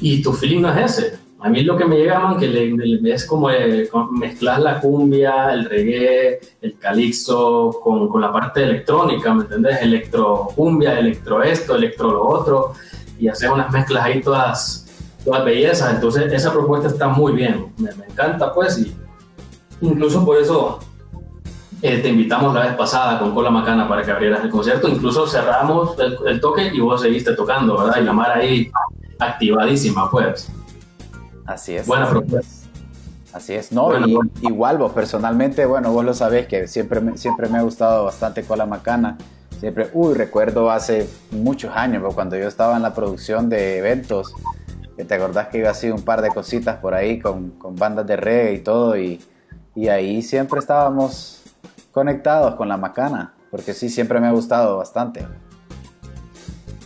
[0.00, 3.12] Y tu feeling no es ese a mí lo que me llega, man, que le,
[3.12, 9.34] es como eh, mezclar la cumbia, el reggae, el calixto con, con, la parte electrónica,
[9.34, 9.82] ¿me entendés?
[9.82, 12.74] Electro cumbia, electro esto, electro lo otro,
[13.18, 14.86] y hacer unas mezclas ahí todas,
[15.24, 15.92] todas bellezas.
[15.92, 18.94] Entonces, esa propuesta está muy bien, me, encanta, pues, y
[19.80, 20.78] incluso por eso
[21.82, 24.86] eh, te invitamos la vez pasada con Cola Macana para que abrieras el concierto.
[24.86, 28.00] Incluso cerramos el, el toque y vos seguiste tocando, ¿verdad?
[28.00, 28.70] Y la mar ahí
[29.18, 30.48] activadísima, pues.
[31.46, 31.86] Así es.
[31.86, 32.62] Buena propuesta.
[33.32, 33.90] Así es, no,
[34.42, 38.42] igual vos personalmente, bueno, vos lo sabés que siempre me, siempre me ha gustado bastante
[38.42, 39.16] Cola Macana.
[39.58, 44.34] Siempre, uy, recuerdo hace muchos años, cuando yo estaba en la producción de eventos,
[44.96, 48.16] te acordás que iba así un par de cositas por ahí con, con bandas de
[48.16, 49.18] reggae y todo, y,
[49.74, 51.42] y ahí siempre estábamos
[51.90, 55.26] conectados con la Macana, porque sí, siempre me ha gustado bastante.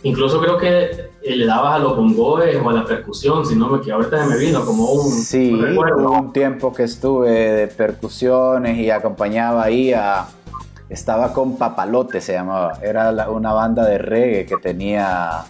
[0.03, 3.67] Incluso creo que eh, le dabas a los bongos o a la percusión, si no
[3.67, 5.11] me que ahorita me vino como un.
[5.11, 10.27] Sí, hubo un tiempo que estuve de percusiones y acompañaba ahí a.
[10.89, 12.79] Estaba con Papalote, se llamaba.
[12.81, 15.43] Era una banda de reggae que tenía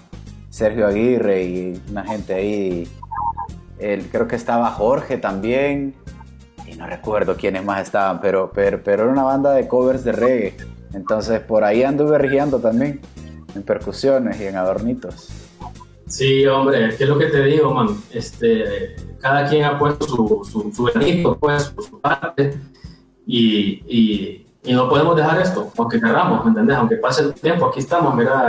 [0.49, 2.87] Sergio Aguirre y una gente ahí.
[3.77, 5.93] El, creo que estaba Jorge también.
[6.65, 10.11] Y no recuerdo quiénes más estaban, pero, pero, pero era una banda de covers de
[10.11, 10.57] reggae.
[10.93, 12.99] Entonces por ahí anduve rigiendo también
[13.53, 15.46] en percusiones y en adornitos.
[16.07, 17.89] Sí, hombre, ¿qué es lo que te digo, man?
[18.11, 22.57] Este, cada quien ha puesto su, su, su pues, su parte,
[23.25, 26.77] y, y, y, no podemos dejar esto, aunque queramos, ¿me entendés?
[26.77, 28.47] Aunque pase el tiempo, aquí estamos, mira,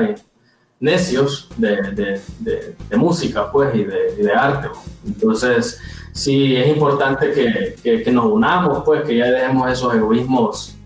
[0.78, 2.20] necios de,
[2.96, 4.68] música, pues, y de, arte.
[5.04, 5.80] Entonces,
[6.12, 7.32] sí, es importante
[7.82, 10.76] que, nos unamos, pues, que ya dejemos esos egoísmos.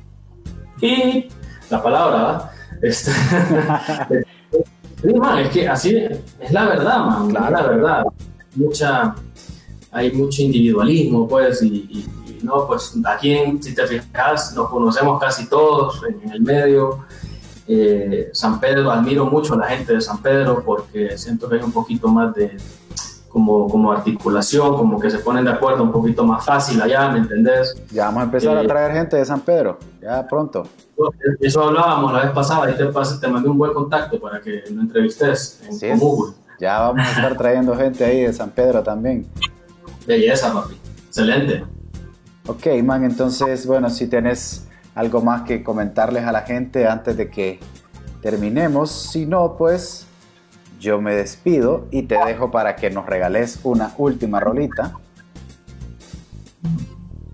[0.80, 1.28] Y
[1.68, 2.50] la palabra, ¿verdad?
[2.80, 3.12] Este,
[5.02, 8.04] es que así es la verdad, man, es la verdad.
[8.54, 9.14] Mucha,
[9.90, 12.06] hay mucho individualismo, pues, y,
[12.42, 17.04] no, pues aquí, si te fijas, nos conocemos casi todos en el medio.
[17.68, 21.62] Eh, San Pedro, admiro mucho a la gente de San Pedro porque siento que hay
[21.62, 22.56] un poquito más de
[23.32, 27.18] como, como articulación, como que se ponen de acuerdo un poquito más fácil allá, ¿me
[27.18, 27.74] entendés?
[27.90, 30.64] Ya vamos a empezar a eh, traer gente de San Pedro, ya pronto.
[31.40, 34.82] Eso hablábamos la vez pasada, y te, te mandé un buen contacto para que lo
[34.82, 36.34] entrevistes en Google.
[36.60, 39.26] Ya vamos a estar trayendo gente ahí de San Pedro también.
[40.06, 40.76] Belleza, papi.
[41.08, 41.64] Excelente.
[42.46, 47.30] Ok, man, entonces, bueno, si tienes algo más que comentarles a la gente antes de
[47.30, 47.60] que
[48.20, 48.90] terminemos.
[48.90, 50.06] Si no, pues
[50.82, 54.92] yo me despido y te dejo para que nos regales una última rolita.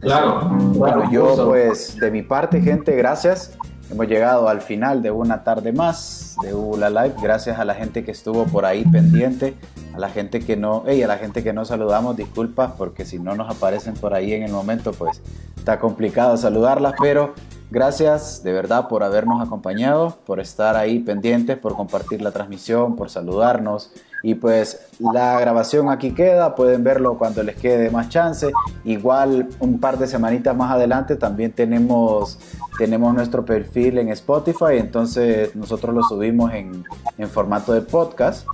[0.01, 0.49] Claro.
[0.51, 3.57] Bueno, yo pues de mi parte, gente, gracias.
[3.91, 7.15] Hemos llegado al final de una tarde más de Ula Live.
[7.23, 9.55] Gracias a la gente que estuvo por ahí pendiente,
[9.95, 13.19] a la gente que no, hey, a la gente que no saludamos, disculpas porque si
[13.19, 15.23] no nos aparecen por ahí en el momento, pues
[15.57, 17.33] está complicado saludarlas, pero
[17.71, 23.11] Gracias de verdad por habernos acompañado, por estar ahí pendientes, por compartir la transmisión, por
[23.11, 23.91] saludarnos.
[24.23, 28.51] Y pues la grabación aquí queda, pueden verlo cuando les quede más chance.
[28.85, 32.39] Igual un par de semanitas más adelante también tenemos,
[32.79, 36.85] tenemos nuestro perfil en Spotify, entonces nosotros lo subimos en,
[37.17, 38.47] en formato de podcast.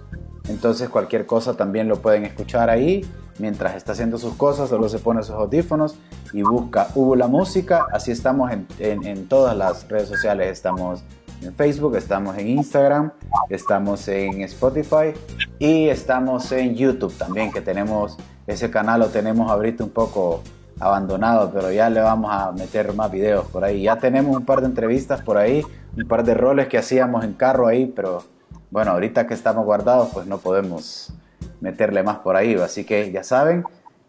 [0.49, 3.05] Entonces cualquier cosa también lo pueden escuchar ahí
[3.38, 5.97] mientras está haciendo sus cosas, solo se pone sus audífonos
[6.32, 7.86] y busca Hubo la Música.
[7.92, 10.51] Así estamos en, en, todas las redes sociales.
[10.51, 11.03] Estamos
[11.42, 13.12] en Facebook, estamos en Instagram,
[13.49, 15.12] estamos en Spotify
[15.59, 18.16] y estamos en YouTube también, que tenemos
[18.47, 20.42] ese canal, lo tenemos ahorita un poco
[20.80, 23.82] abandonado, pero ya le vamos a meter más videos por ahí.
[23.82, 25.62] Ya tenemos un par de entrevistas por ahí,
[25.97, 28.22] un par de roles que hacíamos en carro ahí, pero
[28.70, 31.12] bueno, ahorita que estamos guardados, pues no podemos
[31.60, 32.54] meterle más por ahí.
[32.54, 33.64] Así que ya saben,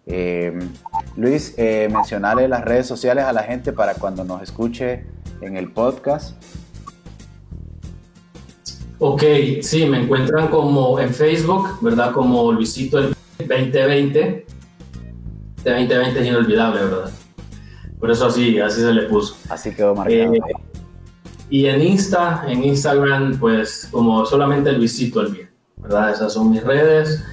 [0.05, 0.57] eh,
[1.15, 5.05] Luis, eh, mencionarle las redes sociales a la gente para cuando nos escuche
[5.41, 6.35] en el podcast.
[8.99, 9.23] Ok,
[9.61, 12.11] sí, me encuentran como en Facebook, ¿verdad?
[12.11, 14.45] Como Luisito el 2020.
[15.63, 17.11] De 2020 es inolvidable, ¿verdad?
[17.99, 19.35] Por eso así, así se le puso.
[19.49, 20.33] Así quedó marcado.
[20.33, 20.39] Eh,
[21.49, 26.11] y en Insta, en Instagram, pues como solamente Luisito el bien, ¿verdad?
[26.11, 27.23] Esas son mis redes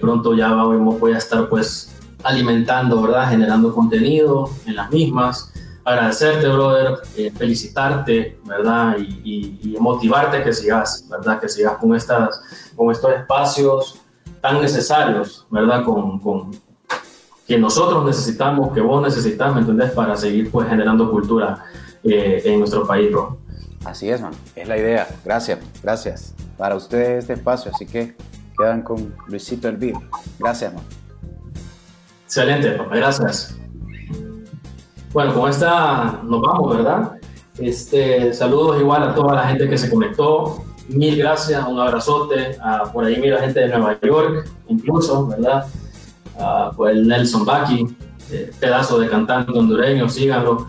[0.00, 3.30] pronto ya voy a estar pues alimentando, ¿verdad?
[3.30, 5.52] Generando contenido en las mismas.
[5.84, 8.96] Agradecerte, brother, eh, felicitarte, ¿verdad?
[8.98, 11.38] Y, motivarte que sigas, ¿verdad?
[11.38, 12.40] Que sigas con, estas,
[12.74, 14.00] con estos espacios
[14.40, 15.84] tan necesarios, ¿verdad?
[15.84, 16.50] Con, con,
[17.46, 19.92] que nosotros necesitamos, que vos necesitas, ¿me entendés?
[19.92, 21.64] Para seguir pues generando cultura
[22.08, 23.38] eh, en nuestro país, bro.
[23.84, 24.32] Así es, man.
[24.54, 25.06] Es la idea.
[25.24, 26.34] Gracias, gracias.
[26.56, 28.16] Para ustedes este espacio, así que
[28.58, 30.02] quedan con Luisito El Vivo.
[30.38, 30.82] Gracias, man.
[32.24, 33.56] Excelente, papá, gracias.
[35.12, 37.12] Bueno, con esta nos vamos, ¿verdad?
[37.58, 40.64] Este, saludos igual a toda la gente que se conectó.
[40.88, 42.58] Mil gracias, un abrazote.
[42.60, 45.66] A, por ahí mira gente de Nueva York, incluso, ¿verdad?
[46.38, 47.96] A, por el Nelson Baki,
[48.30, 50.66] eh, pedazo de cantante hondureño, síganlo.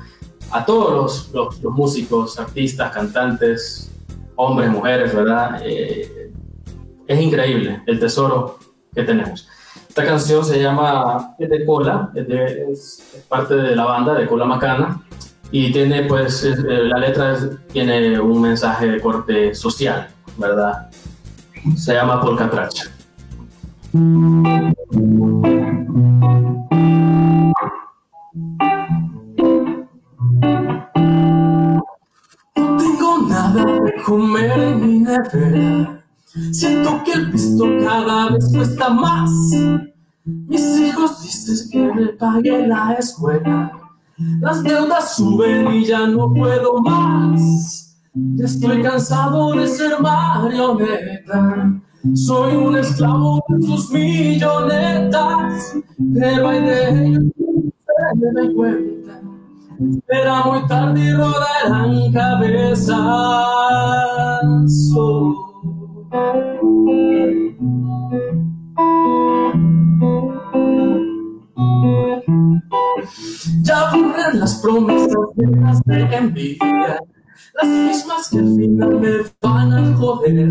[0.51, 3.91] A todos los, los, músicos, artistas, cantantes,
[4.35, 5.61] hombres, mujeres, ¿verdad?
[5.63, 6.31] Eh,
[7.07, 8.57] es increíble el tesoro
[8.93, 9.47] que tenemos.
[9.87, 15.01] Esta canción se llama de Cola, es, parte de la banda de Cola Macana
[15.51, 17.35] y tiene pues eh, la letra
[17.71, 20.89] tiene un mensaje de corte social, ¿verdad?
[21.75, 22.91] Se llama Polcatracha.
[23.93, 24.67] No
[34.07, 36.01] comer en mi nevera
[36.51, 39.31] Siento que el pisto cada vez cuesta más.
[40.23, 43.71] Mis hijos dicen que me pague la escuela.
[44.39, 47.97] Las deudas suben y ya no puedo más.
[48.13, 51.81] Ya estoy cansado de ser marioneta.
[52.13, 55.75] Soy un esclavo de sus millonetas.
[56.13, 58.96] Pero hay de ellos que me.
[59.77, 62.97] Será muy tarde y rodarán cabezas.
[73.61, 76.99] Ya volverán las promesas llenas de envidia,
[77.61, 79.11] las mismas que al final me
[79.41, 80.49] van a joder.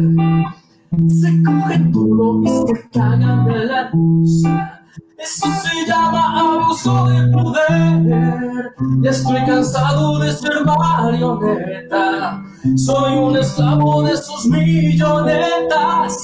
[1.08, 4.85] Se cogen todo y se cagan de la risa
[5.18, 8.74] eso se llama abuso de poder.
[9.00, 12.42] Ya estoy cansado de ser marioneta.
[12.76, 16.16] Soy un esclavo de sus millonetas.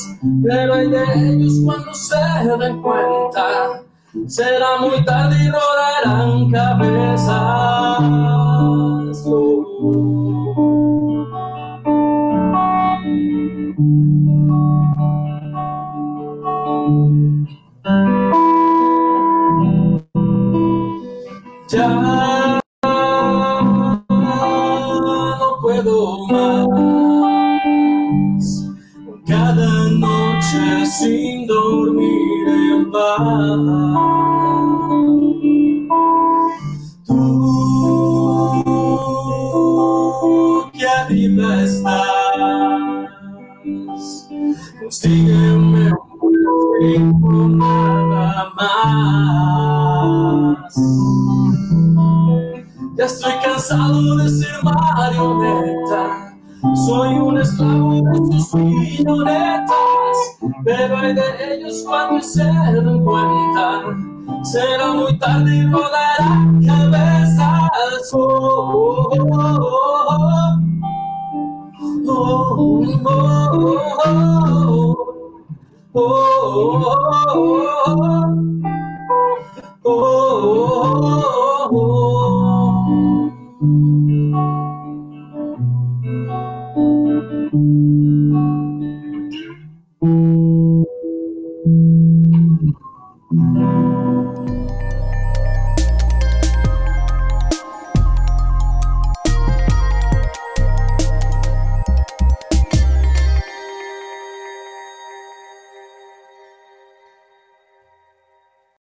[0.43, 2.17] Pero hay de ellos cuando se
[2.59, 3.83] den cuenta.
[4.27, 7.33] Será muy tarde y rodarán cabezas.